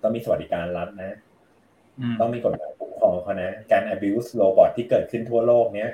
[0.02, 1.18] ต้องมีสวัสดิการรัฐนะ
[2.00, 5.92] อืมต้องมีกฎหมายคุ้มครองเขานะการ abuse โรบอทที่เกิดขึ้นทั่วโลกเนี้ย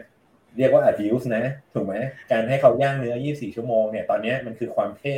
[0.57, 1.95] เรียกว่า abuse นะ ถูกไหม
[2.31, 5.17] การให้เขาย่างเนื้อ 24 ชั่วโมงเนี่ยตอนเนี้ยมันคือความเท่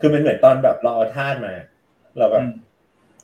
[0.00, 1.54] คือมันเหมือนตอนแบบเราเอาทาสมา
[2.18, 2.52] เราแบบอืม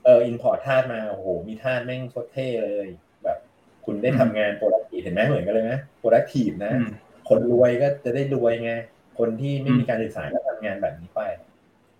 [0.04, 2.86] เออ import ทาสมาโอ้โหมีทาสแม่งโคตรเท่เลย
[3.24, 3.38] แบบ
[3.84, 6.88] คุณได้อืมทำงาน productive เห็นไหมเหมือนกันเลยนะ productive นะอืม
[7.28, 8.72] คนรวยก็จะได้รวยไง
[9.18, 11.20] คนที่ไม่อืมมีการศึกษาก็ทำงานแบบนี้ไป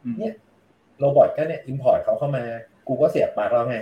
[0.05, 0.35] อืมเนี่ย
[0.99, 2.45] robot ก็เนี่ย import เขาเข้ามา
[2.89, 3.79] กูก็เสียบปลั๊กแล้วไง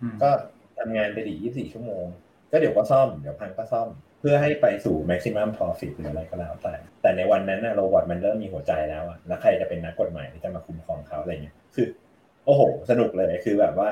[0.00, 0.30] อืมก็
[0.78, 2.04] ทำงานไปดี 24 ชั่วโมง
[2.50, 11.86] ก็เดี๋ยวก็ซ่อม เดี๋ยวพังก็ซ่อมเพื่อให้ไปสู่ maximum profit หรืออะไรก็แล้วแต่ แต่ในวันนั้นนะ robot มันเริ่มมีหัวใจแล้วอะแล้วใครจะเป็นนักกฎหมายที่จะมาคุ้มครองเขาอะไรเงี้ย คือ
[12.44, 13.88] โอ้โห สนุกเลย คือแบบว่า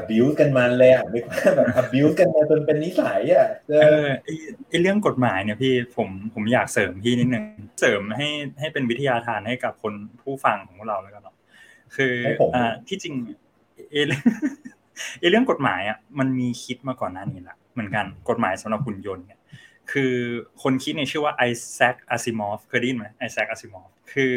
[0.00, 4.32] abuse กันมันเลยอะนึกว่าแบบ abuse กันมาจนเป็นนิสัยอะเอเอออไอ้
[4.68, 7.44] ไอ้เรื่องกฎหมายเนี่ยพี่ ผม ผมอยากเสริมพี่นิดนึง
[7.80, 8.28] เสริมให้
[8.60, 11.36] ให้เป็นวิทยาทานให้กับคนผู้ฟังของเราแล้วกันเนาะ
[11.96, 13.14] คือให้ผมอ่า ที่จริง
[13.90, 14.22] เอเรื่อง
[15.20, 19.38] ไอ้เรื่องกฎหมายอะมันมีคิดมาก่อนหน้านี้แหละเหมือนกันกฎหมายสำหรับหุ่นยนต์เนี่ย
[19.92, 20.14] คือ
[20.62, 24.34] คนคิดเนี่ยชื่อว่า Isaac Asimov เคยได้ยินไหม Isaac Asimov คือ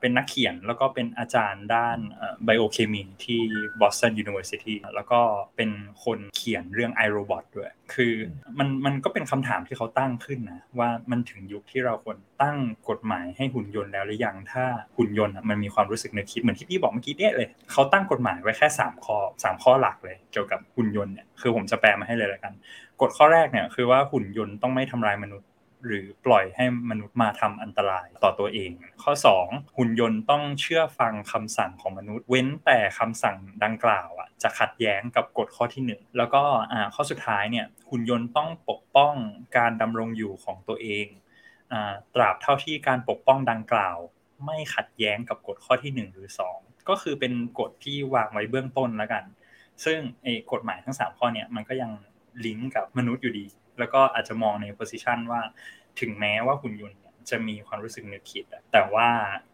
[0.00, 1.98] เป็นนักเขียนแล้วก็เป็นอาจารย์ด้าน
[2.44, 3.40] ไบโอเคมีที่
[3.80, 5.20] Boston University แล้วก็
[5.56, 5.70] เป็น
[6.04, 8.14] คนเขียนเรื่อง iRobot ด้วย คือ
[8.58, 12.58] มันมันก็เป็นคำถามที่เขาตั้งขึ้นนะ ว่ามันถึงยุคที่เราควรตั้ง
[12.90, 14.64] กฎหมายให้หุ่นยนต์แล้วหรือยังถ้า
[14.96, 22.52] หุ่นยนต์มันมีความรู้สึกนึกคิดเหมือนที่พี่บอกเมื่อกี้เนี่ยเลย เขาตั้งกฎหมายไว้แค่สามข้อสามข้อหลักเลย เกี่ยวกับหุ่นยนต์เนี่ยคือผมจะแปลมาให้เลยล้วกัน
[23.02, 25.48] กฎข้อแรกเนี่ยคือว่าหุ่นยนต์ต้องไม่ทำลายมนุษย์
[25.86, 28.70] หรือปล่อยให้มนุษย์มาทำอันตรายต่อตัวเอง
[29.02, 29.12] ข้อ
[29.44, 39.14] 2 หุ่นยนต์ต้องเชื่อฟังคำสั่งของมนุษย์ เว้นแต่คำสั่งดังกล่าวอะจะขัดแย้งกับกฎข้อที่ 1 แล้วก็อ่าข้อสุดท้ายเนี่ยหุ่นยนต์ต้องปกป้อง
[39.56, 41.06] การดำรงอยู่ของตัวเอง
[41.72, 43.96] อ่าตราบเท่าที่การปกป้องดังกล่าว
[44.46, 49.24] ไม่ขัดแย้งกับกฎข้อที่หนึ่งหรือสองก็คือเป็นกฎที่วางไว้เบื้องต้นแล้วกัน
[49.84, 49.98] ซึ่ง
[50.52, 51.90] กฎหมายทั้งสามข้อเนี่ยมันก็ยัง
[52.46, 53.46] ลิงก์กับมนุษย์อยู่ดี
[53.78, 55.40] แล้วก็อาจจะมองในโพสิชันว่า
[56.00, 56.98] ถึงแม้ว่าหุ่นยนต์
[57.30, 59.08] จะมีความรู้สึกนึกคิด แต่ว่า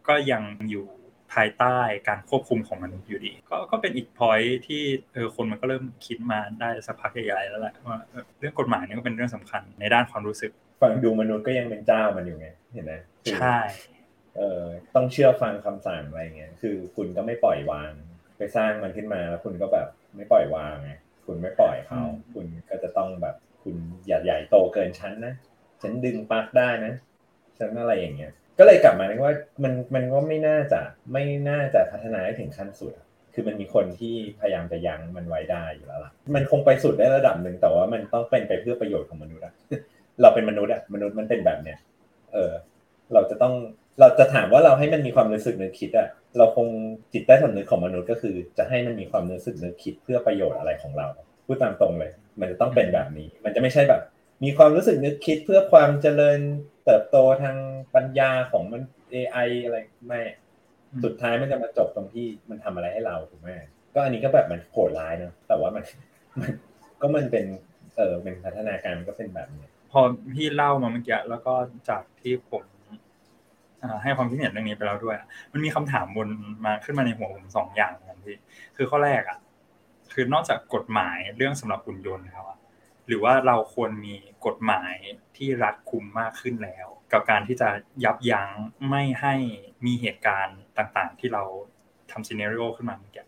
[0.09, 0.87] ก็ยังอยู่
[1.33, 7.99] ภายใต้การควบคุมของมนุษย์อยู่ดี ก็ก็เป็นอีกพอยที่เออคนมันก็เริ่มคิดมาได้สักพักใหญ่ๆแล้วแหละว่า
[8.39, 12.95] เรื่องกฎหมายนี่ก็เป็นเรื่องสำคัญในด้านความรู้สึกฟังดูมนุษย์ก็ยังเป็นเจ้ามันอยู่ไงเห็นไหม
[13.41, 13.59] ใช่
[14.37, 14.63] เออ
[14.95, 17.91] ต้องเชื่อฟังคำสั่งอะไรเงี้ยคือคุณก็ไม่ปล่อยวาง
[18.39, 20.93] ไปสร้างมันขึ้นมาแล้วคุณก็แบบไม่ปล่อยวางไง
[21.29, 22.01] คุณไม่ปล่อยเขา
[22.35, 25.35] คุณก็จะต้องแบบคุณอย่าใหญ่โตเกินชั้นนะ
[25.83, 26.93] ฉันดึงปลั๊กได้นะ
[27.59, 30.81] ฉันอะไรอย่างเงี้ย ก็เลยกลับมาเนว่ามันมันก็ไม่น่าจะ
[31.13, 32.93] ไม่น่าจะพัฒนาให้ถึงขั้นสุด
[33.35, 39.55] คือมันมีคนที่พยายามจะยั้งมันไว้ได้อยู่แล้วล่ะ มันคงไปสุดได้ระดับหนึ่งแต่ว่ามันต้องเป็นไปเพื่อประโยชน์ของมนุษย์อะ
[40.23, 41.79] เราเป็นมนุษย์อะมนุษย์มันเป็นแบบเนี้ย
[42.33, 42.53] เออ
[43.13, 43.55] เราจะต้อง
[44.01, 46.09] เราจะถามว่าเราให้มันมีความรู้สึกนึกคิดอะ
[46.39, 46.67] เราคง
[47.13, 51.07] จิตใต้สำนึกของมนุษย์ก็คือ จะให้มันมีความรู้สึกนึกคิดเพื่อประโยชน์อะไรของเรา
[51.47, 54.03] พูดตามตรงเลย มันจะต้องเป็นแบบนี้ มันจะไม่ใช่แบบ
[54.45, 56.39] มีความรู้สึกนึกคิดเพื่อความเจริญ
[56.85, 57.57] เติบโตทาง
[57.95, 58.83] ปัญญาของมัน
[59.15, 60.21] AI อะไรไม่
[61.05, 63.49] สุดท้ายมันจะมาจบตรงที่มันทำอะไรให้เราถูกไหม
[63.95, 65.85] ก็อันนี้ก็แบบมันโหดร้ายเนาะแต่ว่ามัน
[66.41, 66.51] มัน
[67.01, 67.45] ก็มันเป็น
[67.97, 70.01] เออเป็นพัฒนาการมันก็เป็นแบบนี้พอ
[70.35, 71.55] พี่เล่ามาเมื่อกี้แล้วก็
[71.89, 72.63] จากที่ผม
[74.03, 75.17] ให้ความคิดเห็นเรื่องนี้ไปแล้วด้วย
[75.53, 76.29] มันมีคำถามบน
[76.65, 78.39] มาขึ้นมาในหัวผมสองอย่างนะพี่
[78.77, 79.39] คือข้อแรกอะ
[80.13, 82.45] คือนอกจากกฎหมายเรื่องสำหรับหุ่นยนต์แล้ว
[83.07, 84.15] หรือว่าเราควรมี
[84.47, 84.95] กฎหมาย
[85.37, 87.69] ที่รัดคุมมากขึ้นแล้ว กับการที่จะ
[88.05, 88.51] ยับยั้ง
[88.91, 89.35] ไม่ให้
[89.87, 91.43] มีเหตุการณ์ต่างๆ ที่เรา
[92.11, 93.25] ทำซีเนริโอขึ้นมาเมื่อกี้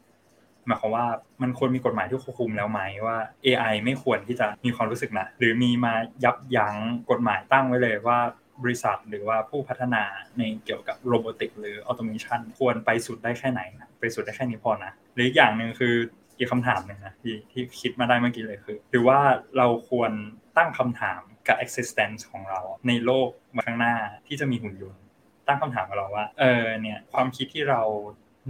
[0.66, 1.06] หมายความว่า
[1.42, 6.76] มันควรมีกฎหมายที่ควบคุมแล้วไหมว่า AI ไม่ควรที่จะมีความรู้สึกนะหรือมีมายับยั้ง
[7.10, 8.18] กฎหมายตั้งไว้เลยว่า
[8.62, 10.04] บริษัทหรือว่าผู้พัฒนา
[10.38, 15.94] ในเกี่ยวกับ robotic หรือ automation ควรไปสุดได้แค่ไหนนะไปสุดได้แค่นี้พอนะหรืออีกอย่างหนึ่งคือ
[16.38, 19.18] อีกคำถามหนึ่งนะที่ที่คิดมาได้เมื่อกี้เลยคือ หรือว่า
[19.56, 20.12] เราควร
[20.56, 23.28] ตั้งคำถามกับ existence ของเราในโลก
[23.66, 23.94] ข้างหน้า
[24.26, 25.04] ที่จะมีหุ่นยนต์
[25.48, 27.82] ตั้งคำถามกับเราว่าเออเนี่ยความคิดที่เรา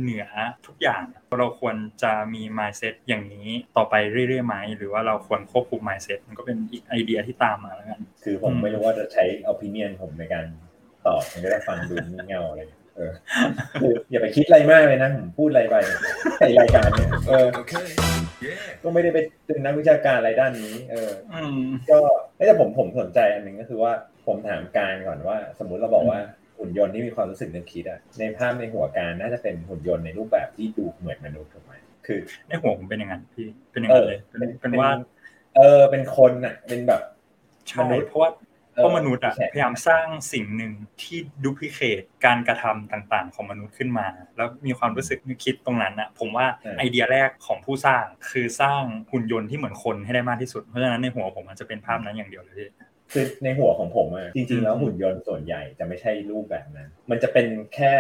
[0.01, 0.27] เหนือ
[0.67, 1.03] ทุกอย่าง
[1.39, 10.45] เราควรจะมี mindset อย่างนี้ต่อไปเรื่อยๆไหมหรือว่าเราควรควบคุม mindset มันก็เป็นอีกไอเดียที่ตามมาแล้วกันคือผมไม่รู้ว่าจะใช้ opinion ผมในการ
[11.07, 11.95] ตอบมันก็ได้ฟังดู
[12.29, 12.63] เงาอะไร
[12.97, 13.13] เออ
[14.11, 15.77] อย่าไปคิดอะไรมากเลยนะผมพูดอะไรไป
[16.39, 17.47] ในรายการเนี่ยเออ
[18.83, 21.11] ก็ไม่ได้ไปเป็นนักวิชาการอะไรด้านนี้ เออ
[21.91, 21.99] ก็
[22.47, 23.93] แต่ผมผมสนใจอันหนึ่งก็คือว่า
[24.27, 26.19] ผมถามการก่อนว่า สมมุติเราบอกว่า
[26.61, 31.73] หุ่นยนต์ที่มีความรู้สึกนึกคิดอะในภาพในหัวการน่าจะเป็นหุ่นยนต์ในรูปแบบที่ดูเหมือนมนุษย์ถูกไหม
[32.07, 32.19] คือ
[32.49, 34.21] ในหัวผมเป็นอย่างนั้นพี่เป็นอย่างนั้นเลย
[34.61, 34.91] เป็นว่า
[35.57, 37.01] เออเป็นคนอะเป็นแบบ
[37.81, 38.31] มนุษย์เพราะว่า
[38.75, 46.47] เพราะมนุษย์อะพยายามสร้างสิ่งหนึ่งที่ดูพิเคตการกระทำต่างๆ ของมนุษย์ขึ้นมา แล้วมีความรู้สึกนึกคิดตรงนั้นอะผมว่า
[46.79, 52.71] ไอเดียแรกของผู้สร้างคือสร้างหุ่นยนต์ที่เหมือนคนให้ได้มากที่สุดเพราะฉะนั้นในหัวผมมันจะเป็นภาพนั้นอย่างเดียวเลย
[53.13, 57.93] คือในหัวของผมอะจริง ๆ แล้วหุ่นยนต์ส่วนใหญ่จะไม่ใช่รูปแบบนั้น มันจะเป็นแค่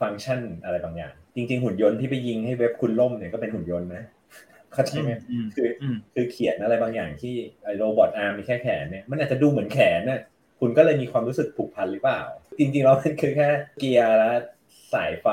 [0.00, 4.02] ฟังก์ชันอะไรบางอย่าง จริง ๆ หุ่นยนต์ที่ไปยิงให้เว็บคุณล่มเนี่ยก็เป็นหุ่นยนต์นะ
[4.72, 5.10] เข้าใจไหม
[5.54, 5.68] คือ
[6.14, 7.34] คือเขียนอะไรบางอย่างที่
[7.64, 10.20] ไอ้ robot arm มีแค่แขนเนี่ยมันอาจจะดูเหมือนแขนน่ะ
[10.60, 12.22] คุณก็เลยมีความรู้สึกผูกพันหรือเปล่า
[12.58, 14.32] จริงๆแล้วมันคือแค่เกียร์และ
[14.94, 15.26] สายไฟ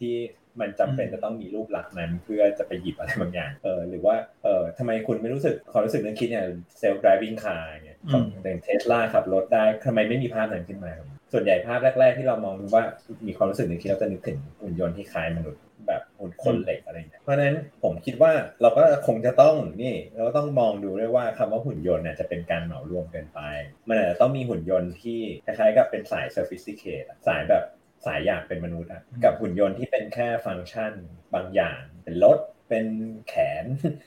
[0.00, 0.14] ที่
[0.60, 6.46] มันจำเป็นจะต้องมีรูปลักษณ์นั้นเพื่อจะไปหยิบอะไรบางอย่างเออหรือว่าเออทำไมคุณไม่รู้สึกความรู้สึกนึกคิดเนี่ย
[6.78, 8.24] self-driving car เนี่ย ของ
[8.62, 10.92] เทสลาขับรถได้ทำไมไม่มีภาพนั้นขึ้นมา
[11.32, 12.84] ส่วนใหญ่ภาพแรก ๆ ที่เรามองว่า
[13.26, 23.40] มีความรู้สึกนึกคิดเราจะนึกถึงหุ่นยนต์ที่คล้ายมนุษย์แบบหุ่นคนเหล็กอะไรเงี้ยเพราะนั้นผมคิดว่าเราก็คงจะต้องนี่เราก็ต้องมองดูด้วยว่าคำว่าหุ่นยนต์เนี่ยจะเป็นการเหมารวมเกินไป
[23.88, 27.64] มันอาจจะต้องมีหุ่นยนต์ที่คล้ายๆกับเป็นสาย sophisticated สายแบบ
[28.06, 30.92] สายอยากเป็นมนุษย์อะกับหุ่นยนต์ที่เป็นแค่ฟังก์ชัน
[31.34, 32.38] บางอย่าง เป็นรถ
[32.68, 32.86] เป็น
[33.28, 33.64] แขน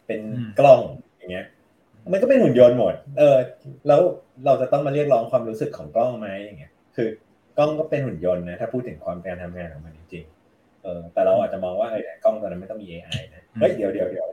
[0.07, 0.21] เป็น
[0.59, 0.81] กล้อง
[1.17, 1.47] อย่างเงี้ย
[2.11, 3.37] มันก็เป็นหุ่นยนต์หมด เออ
[3.87, 4.01] แล้ว
[4.45, 7.07] เราจะต้องมาเรียกร้องความรู้สึกของกล้องไหมอย่างเงี้ย คือ
[7.57, 14.27] กล้องก็เป็นหุ่นยนต์นะ ถ้าพูดถึงความการทำงานของมันจริงๆ เออ แต่เราอาจจะมองว่าเออกล้องตัวนั้นไม่ต้องมี AI นะ เฮ้ย เดี๋ยวเดี๋ยวเดี๋ยว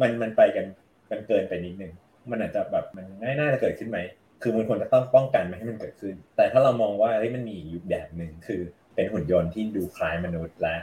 [0.00, 0.66] มันมันไปกัน
[1.10, 1.92] กันเกินไปนิดนึง
[2.30, 3.06] มันอาจจะแบบมัน
[3.38, 3.98] น่าจะเกิดขึ้นไหม
[4.42, 8.60] คือมันควรจะต้องป้องกันไม่ให้มันเกิดขึ้น แต่ถ้าเรามองว่าเฮ้ยมันมีอยู่แบบหนึ่งคือ
[8.94, 10.76] เป็นหุ่นยนต์ที่ดูคล้ายมนุษย์และ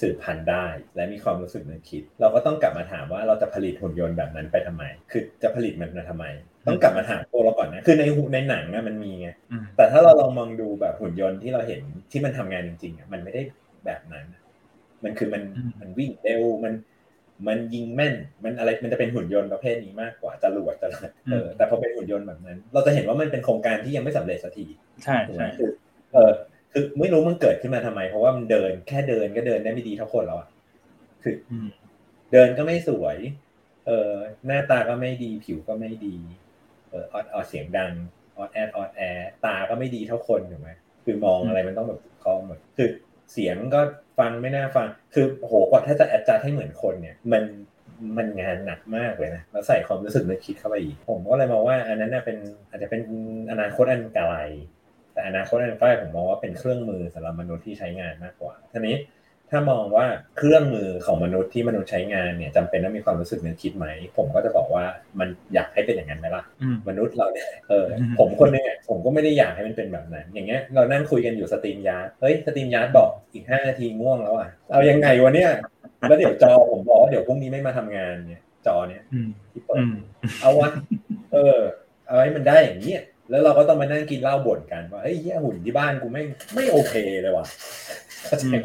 [0.00, 6.24] สืบพันธุ์ได้ และมีความรู้สึกนึกคิด เราก็ต้องกลับมาถามว่าเราจะผลิตหุ่นยนต์แบบนั้นไปทำไม คือจะผลิตมันมาทำไม
[6.66, 9.28] ต้องกลับมาถามตัวเราก่อนนะ คือในในหนังนะมันมีไง
[9.76, 11.80] แต่ถ้าเราลองมองดูแบบหุ่นยนต์ที่เราเห็น
[12.12, 13.42] ที่มันทำงานจริงๆอะมันไม่ได้
[13.86, 14.26] แบบนั้น
[15.04, 15.42] มันคือมัน
[15.80, 16.74] มันวิ่งเร็วมัน
[17.48, 24.66] มันยิงแม่น มันอะไร มันจะเป็นหุ่นยนต์ประเภทนี้มากกว่าจรวดจรวดเออ แต่พอเป็นหุ่นยนต์แบบนั้น เราจะเห็นว่ามันเป็นโครงการที่ยังไม่สำเร็จสักที
[25.04, 25.48] ใช่ใช่
[26.14, 26.32] เออ
[26.78, 30.48] คือไม่รู้มันเกิดขึ้นมาทำไม เพราะว่ามันเดินแค่เดินก็เดินได้ไม่ดีเท่าคนแล้วอะ
[31.22, 31.68] คืออืม
[32.32, 33.16] เดินก็ไม่สวย
[33.86, 34.12] เออ
[34.46, 36.14] หน้าตาก็ไม่ดีผิวก็ไม่ดี
[36.90, 37.92] เออออดออดเสียงดัง
[38.36, 40.70] ออดแอดออดแอร์ตาก็ไม่ดีเท่าคนถูกไหม
[41.04, 42.88] คือมองอะไรมันต้องแบบคอหมดคือ
[43.32, 43.80] เสียงก็
[44.18, 47.42] ฟังไม่น่าฟัง คือโหกว่าถ้าจะแอดจัดให้เหมือนคนเนี่ย มัน
[48.16, 53.02] มันงานหนักมากเลยนะแล้วใส่ความรู้สึกนึกคิดเข้าไปอีก ผมก็เลยมองว่าอันนั้นน่ะเป็นอาจจะเป็น
[53.50, 54.34] อนาคตอันไกล
[55.16, 58.96] แต่อนาคตอันใกล้ผมมองว่าเป็นเครื่องมือสำหรับมนุษย์ที่ใช้งานมากกว่าทีนี้
[59.50, 64.84] ถ้ามองว่าเครื่องมือของมนุษย์ที่มนุษย์ใช้งานเนี่ยจำเป็นต้องมีความรู้สึกนึกคิดไหม ผมก็จะบอกว่า
[65.18, 75.50] มันอยากให้เป็นอย่างนั้นไหมล่ะอืมมนุษย์เราเนี่ยเอออืมผมคนหนึ่งอะผมก็ไม่ได้อยากให้มันเป็นแบบนั้น อย่างเงี้ยเรานั่งคุยกันอยู่ StreamYard เฮ้ย StreamYard บอกอีกห้านาทีง่วงแล้วอะเอายังไงวะเนี่ย
[76.08, 79.94] แล้วเดี๋ยวจอผมบอกว่าเดี๋ยวพรุ่งนี้ไม่มาทำงานเนี่ยจอเนี่ยอืมที่เปิดอืม
[80.40, 80.70] เอาวะ
[81.32, 81.58] เออ
[82.06, 86.22] เอาให้มันได้อย่างเงี้ย แล้วเราก็ต้องมานั่งกินเหล้าบ่นกันว่าเฮ้ยเหี้ยหุ่นที่บ้านกูไม่
[86.54, 87.46] ไม่โอเคเลยว่ะ
[88.24, 88.56] เข้าใจไหม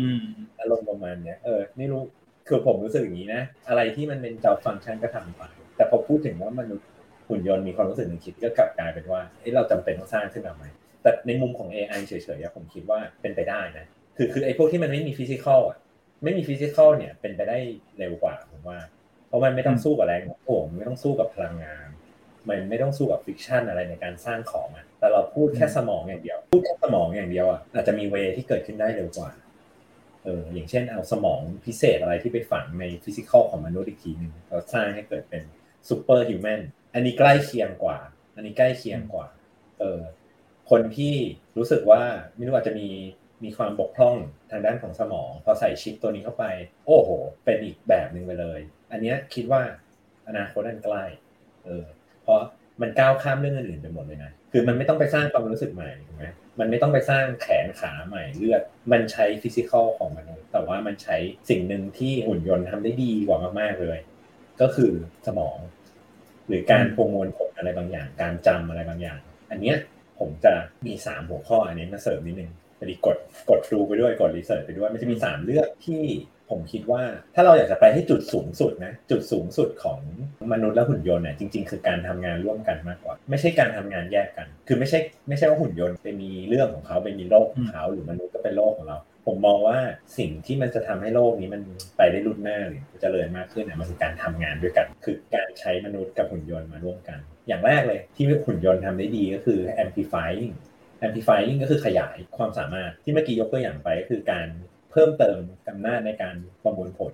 [0.00, 0.22] อืม
[0.60, 2.02] อารมณ์ประมาณเนี้ยเออไม่รู้
[2.48, 5.42] คือผมรู้สึกอย่างนี้นะ อะไรที่มันเป็น job function ก็ทำไป
[5.76, 6.88] แต่พอพูดถึงว่ามนุษย์
[7.28, 10.64] หุ่นยนต์มีความรู้สึกนึกคิดก็กลับกลายเป็นว่าเอ้เราจำเป็นต้องสร้างขึ้นมาไหม
[11.02, 15.78] แต่ในมุมของ AI เฉยๆอะผมคิดว่าเป็นไปได้นะคือคือไอ้พวกที่มันไม่มี physical อะ
[16.24, 17.58] ไม่มี physical เนี่ยเป็นไปได้
[17.98, 18.78] เร็วกว่าผมว่า
[19.28, 21.83] เพราะมันไม่ต้องสู้กับแรงโน้มถ่วงไม่ต้องสู้กับพลังงาน
[22.48, 29.30] มันไม่ต้องสู้กับ friction อะไรในการสร้างของอะแต่เราพูดแค่สมองอย่างเดียว พูดแค่สมองอย่างเดียวอะอาจจะมี way ที่เกิดขึ้นได้เร็วกว่า
[30.24, 35.42] เอออย่างเช่นเอาสมองพิเศษอะไรที่ไปฝังใน physical ของมนุษย์อีกทีหนึ่งเราสร้างให้เกิดเป็น
[35.88, 36.60] superhuman
[36.94, 37.98] อันนี้ใกล้เคียงกว่า
[38.34, 39.26] อันนี้ใกล้เคียงกว่า
[39.78, 40.00] เออ
[40.70, 41.14] คนที่
[41.56, 42.02] รู้สึกว่า
[42.36, 42.88] ไม่รู้อาจจะมี
[43.44, 44.16] มีความบกพร่อง
[44.50, 46.44] ทางด้านของสมอง พอใส่ชิปตัวนี้เข้าไป
[46.86, 47.10] โอ้โห
[47.44, 48.60] เป็นอีกแบบหนึ่งไปเลย
[48.92, 49.62] อันเนี้ยคิดว่า
[50.28, 51.04] อนาคตอันใกล้
[51.64, 51.84] เออ
[52.24, 52.40] เพราะ
[52.82, 56.24] มันก้าวข้ามเรื่องอื่นๆไปหมดเลยนะคือมันไม่ต้องไปสร้างความรู้สึกใหม่ถูกไหม
[56.60, 61.16] มันไม่ต้องไปสร้างแขนขาใหม่เลือด มันใช้ physical ของมนุษย์แต่ว่ามันใช้
[61.50, 63.98] สิ่งหนึ่งที่หุ่นยนต์ทำได้ดีกว่ามากๆเลย
[64.60, 64.92] ก็คือ
[65.26, 65.58] สมอง
[66.48, 69.18] หรือการประมวลผลอะไรบางอย่าง การจำอะไรบางอย่าง
[69.50, 69.76] อันเนี้ย
[70.18, 70.54] ผมจะ
[70.86, 73.16] มีสามหัวข้ออันนี้มาเสริมนิดนึงพอดีกด
[73.50, 76.04] กดดูไปด้วยกด research ไปด้วย มันจะมีสามเรื่องที่
[76.50, 77.02] ผมคิดว่า
[77.34, 80.00] ถ้าเราอยากจะไปให้จุดสูงสุดนะจุดสูงสุดของ
[80.52, 89.78] มนุษย์และหุ่นยนต์เนี่ยจริง ๆ คือการทำงานร่วมกันมากกว่า ไม่ใช่การทำงานแยกกัน คือไม่ใช่ไม่ใช่ว่าหุ่นยนต์ไปมีเรื่องของเขาไปมีโลกของเขาหรือมนุษย์ก็เป็นโลกของเรา ผมมองว่า
[90.18, 91.62] สิ่งที่มันจะทำให้โลกนี้มัน
[91.96, 100.54] ไปได้รุ่นหน้าหรือเจริญมากขึ้นเนี่ยมันคือการทำงานด้วยกัน คือการใช้มนุษย์กับหุ่นยนต์มาร่วมกัน อย่างแรกเลยที่หุ่นยนต์ทำได้ดีก็คือ amplifying
[101.04, 104.46] amplifying ก็คือขยายความสามารถที่เมื่อกี้ยกตัวอย่างไปก็คือการ
[104.94, 107.12] เพิ่มเติมอำนาจในการประมวลผล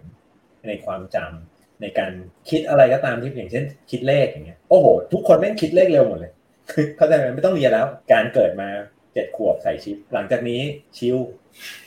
[0.68, 2.12] ในความจำในการ
[2.50, 6.32] คิดอะไรก็ตามที่อย่างเช่น คิดเลขอย่างเงี้ยโอ้โห ทุกคนแม่งคิดเลขเร็วหมดเลย
[6.72, 8.68] คือเข้าใจไหมไม่ต้องเรียนแล้ว การเกิดมา
[9.12, 10.60] เจ็ดขวบใส่ชิป หลังจากนี้
[10.96, 11.16] ชิล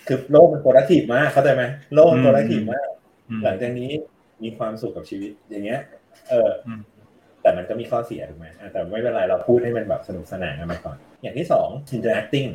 [0.07, 2.89] คือโลกมัน productive มากเข้าใจไหมโลกมัน productive มาก
[3.29, 3.91] อืมหลังจากนี้
[4.43, 5.79] มีความสุขกับชีวิตอย่างเงี้ย
[6.29, 6.81] เอออม
[7.43, 12.49] แต่มันก็มีข้อเสียถูกไหมอะแต่ไม่เป็นไรเราพูดให้มันแบบสนุกสนานกันไปก่อน อย่างที่สอง interacting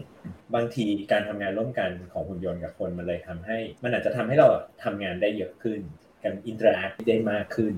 [0.55, 4.49] บางทีการทำงานร่วมกันของหุ่นยนต์กับคนมันเลยทำให้ มันอาจจะทำให้เรา
[4.85, 5.81] ทำงานได้เยอะขึ้น
[6.23, 7.75] กัน interact ได้มากขึ้น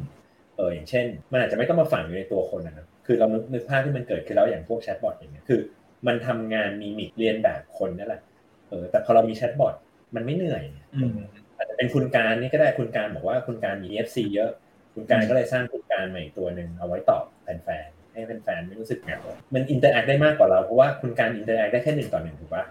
[0.56, 5.60] เอออย่างเช่น มันอาจจะไม่ต้องมาฝังอยู่ในตัวคนนะนะคือเรานึกนึกภาพที่มันเกิดขึ้นแล้วอย่างพวก chatbot อย่างเงี้ยคือ
[6.06, 8.22] มันทำงาน mimic เลียนแบบคนนั่นแหละ
[8.68, 9.74] เออแต่พอเรามี chatbot
[10.14, 10.62] มันไม่เหนื่อย
[10.94, 11.18] อืม
[11.56, 14.50] อาจจะเป็นคุณการนี่ก็ได้คุณการบอกว่าคุณการมี FC เยอะ
[14.94, 15.64] คุณการก็เลยสร้าง
[16.00, 19.20] คุณการใหม่อีกตัวหนึ่งเอาไว้ตอบแฟนๆให้แฟนๆไม่รู้สึกเหงา
[19.54, 22.64] มัน interact ได้มากกว่าเราเพราะว่าคุณการ interact ได้แค่หนึ่งต่อหนึ่งถูกปะ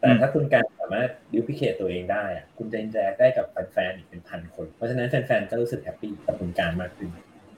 [0.00, 7.10] แต่ถ้าคุณการสามารถ duplicate ตัวเองได้อะคุณจะ interact ได้กับแฟนๆอีกเป็นพันคนเพราะฉะนั้นแฟนๆก็รู้สึก happy กับคุณการมากขึ้น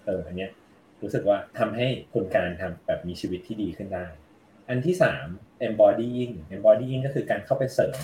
[0.06, 0.50] เอออันเนี้ย
[1.02, 4.06] รู้สึกว่าทำให้คุณการทำแบบมีชีวิตที่ดีขึ้นได้
[4.68, 5.26] อันที่สาม
[5.66, 7.98] embodying embodying ก็คือการเข้าไปเสริม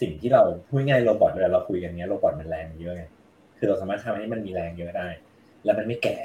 [0.00, 3.04] สิ่งที่เราพูดง่ายๆ robot เวลาเราคุยกันเนี้ย robot มันแรงเยอะไง
[3.58, 5.08] คือเราสามารถทำให้มันมีแรงเยอะได้
[5.64, 6.16] แล้วมันไม่แก่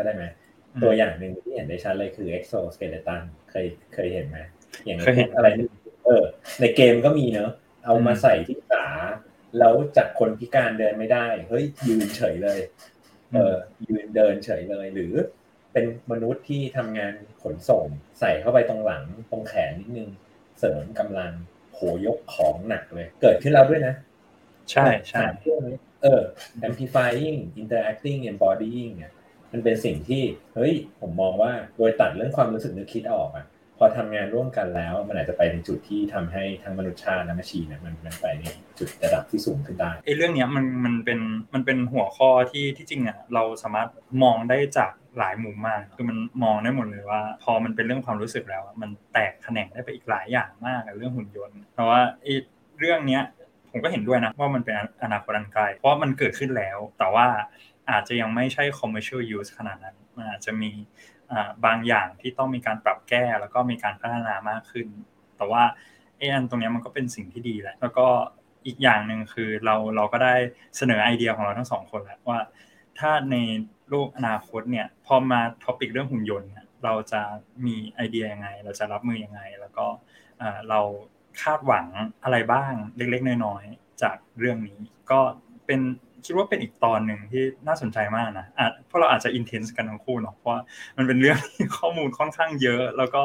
[0.00, 0.26] เข้าใจไหม
[0.74, 4.38] อืมตัวอย่างหนึ่งที่เห็นได้ชัดเลยคือ exoskeleton เคยเคยเห็นไหม
[4.84, 5.68] อย่างเคยเห็นอะไรนี่
[6.06, 6.24] เออ
[6.60, 7.50] ในเกมก็มีเนอะ
[7.84, 8.86] เอามาอืมใส่ที่ขา
[9.58, 12.60] แล้วจากคนพิการเดินไม่ได้ เฮ้ยยืนเฉยเลย
[13.34, 13.54] เออ
[13.86, 15.12] ยืนเดินเฉยเลย หรือ
[15.72, 17.86] เป็นมนุษย์ที่ทำงานขนส่ง
[18.20, 20.08] ใส่เข้าไปตรงหลังตรงแขนนิดนึง
[20.58, 21.32] เสริมกำลัง
[21.74, 23.94] โหยกของหนักเลย เกิดขึ้นแล้วด้วยนะ
[24.70, 26.22] ใช่ใช่สามเรื่องนี้เออ
[26.66, 29.12] amplifying interacting embodying เนี่ย
[29.52, 30.22] มันเป็นสิ่งที่
[30.54, 33.46] เฮ้ยผมมองว่าโดยตัดเรื่องความรู้สึกนึกคิดออกอะ
[33.82, 38.44] พอทำงานร่วมกันแล้ว มันอาจจะไปในจุดที่ทำให้ทั้งมนุษยชาติและมชีเนี่ยมันมันไปใน
[38.78, 41.20] จุดระดับที่สูงขึ้นได้ไอ้เรื่องเนี้ยมันมันเป็น
[41.54, 43.88] มันเป็นหัวข้อที่ที่จริงอะเราสามารถ
[44.22, 52.34] มองได้จากหลายมุมมากคือมันมองได้หมดเลยว่า พอมันเป็นเรื่องความรู้สึกแล้ว มันแตกแขนงได้ไปอีกหลายอย่างมากเรื่องหุ่นยนต์เพราะว่าไอ้
[52.78, 53.22] เรื่องเนี้ย
[53.70, 57.26] ผมก็เห็นด้วยนะว่ามันเป็นอนาคตอันไกลเพราะมันเกิดขึ้นแล้วแต่ว่า
[57.90, 60.70] อาจจะยังไม่ใช่ commercial use ขนาดนั้นมันอาจจะมี
[61.64, 64.86] บางอย่างที่ต้องมีการปรับแก้แล้วก็มีการพัฒนามากขึ้น
[65.36, 65.62] แต่ว่า
[66.16, 68.06] ไอ้อันตรงนี้มันก็เป็นสิ่งที่ดีแหละแล้วก็
[68.66, 70.34] อีกอย่างหนึ่งคือเราเราก็ได้
[70.76, 72.40] เสนอไอเดียของเราทั้งสองคนแล้วว่า
[72.98, 73.36] ถ้าใน
[73.90, 76.50] โลกอนาคตเนี่ยพอมา topic เรื่องหุ่นยนต์
[76.84, 77.22] เราจะ
[77.66, 79.86] มีไอเดียยังไง เราจะรับมือยังไง แล้วก็
[80.68, 80.80] เรา
[81.42, 81.86] คาดหวัง
[82.22, 85.20] อะไรบ้างเล็กๆน้อยๆจากเรื่องนี้ ก็
[85.66, 85.80] เป็น
[86.26, 90.54] คิดว่าเป็นอีกตอนหนึ่งที่น่าสนใจมากนะอะเพราะเราอาจจะอินเทนส์กันทั้งคู่เนาะเพราะ
[90.96, 93.22] มันเป็นเรื่องที่ข้อมูลค่อนข้างเยอะ แล้วก็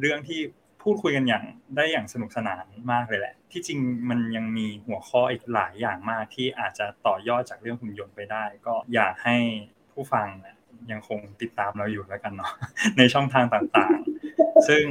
[0.00, 0.40] เรื่องที่
[0.82, 1.44] พูดคุยกันอย่าง
[1.76, 3.78] ได้อย่างสนุกสนานมากเลยแหละ ที่จริง
[4.10, 9.36] มันยังมีหัวข้ออีกหลายอย่างมากที่อาจจะต่อยอดจากเรื่องหุ่นยนต์ไปได้ ก็อยากให้
[9.92, 10.26] ผู้ฟัง
[10.92, 12.52] ยังคงติดตามเราอยู่แล้วกันเนาะ
[12.98, 14.84] ในช่องทางต่างๆ ซึ่ง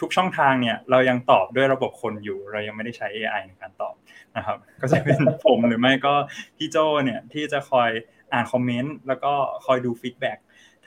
[0.00, 3.94] ทุกช่องทางเนี่ยเรายังตอบด้วยระบบคนอยู่ เรายังไม่ได้ใช้ AI ในการตอบ
[4.36, 6.14] นะครับ ก็จะเป็นผมหรือไม่ก็
[6.56, 7.90] พี่โจเนี่ยที่จะคอย
[8.32, 9.32] อ่านคอมเมนต์แล้วก็
[9.66, 10.38] คอยดู feedback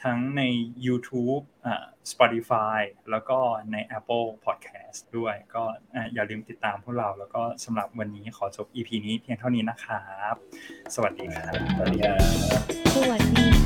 [0.03, 0.41] ทั้งใน
[0.85, 2.79] YouTube อ่า Spotify
[3.11, 3.37] แล้วก็
[3.71, 5.63] ใน Apple Podcast ด้วย ก็
[6.13, 10.35] อย่าลืมติดตามพวกเรา แล้วก็สำหรับวันนี้ขอจบ EP นี้เพียงเท่านี้นะครับ
[10.95, 12.17] สวัสดีครับ สวัสดีครั
[13.61, 13.62] บ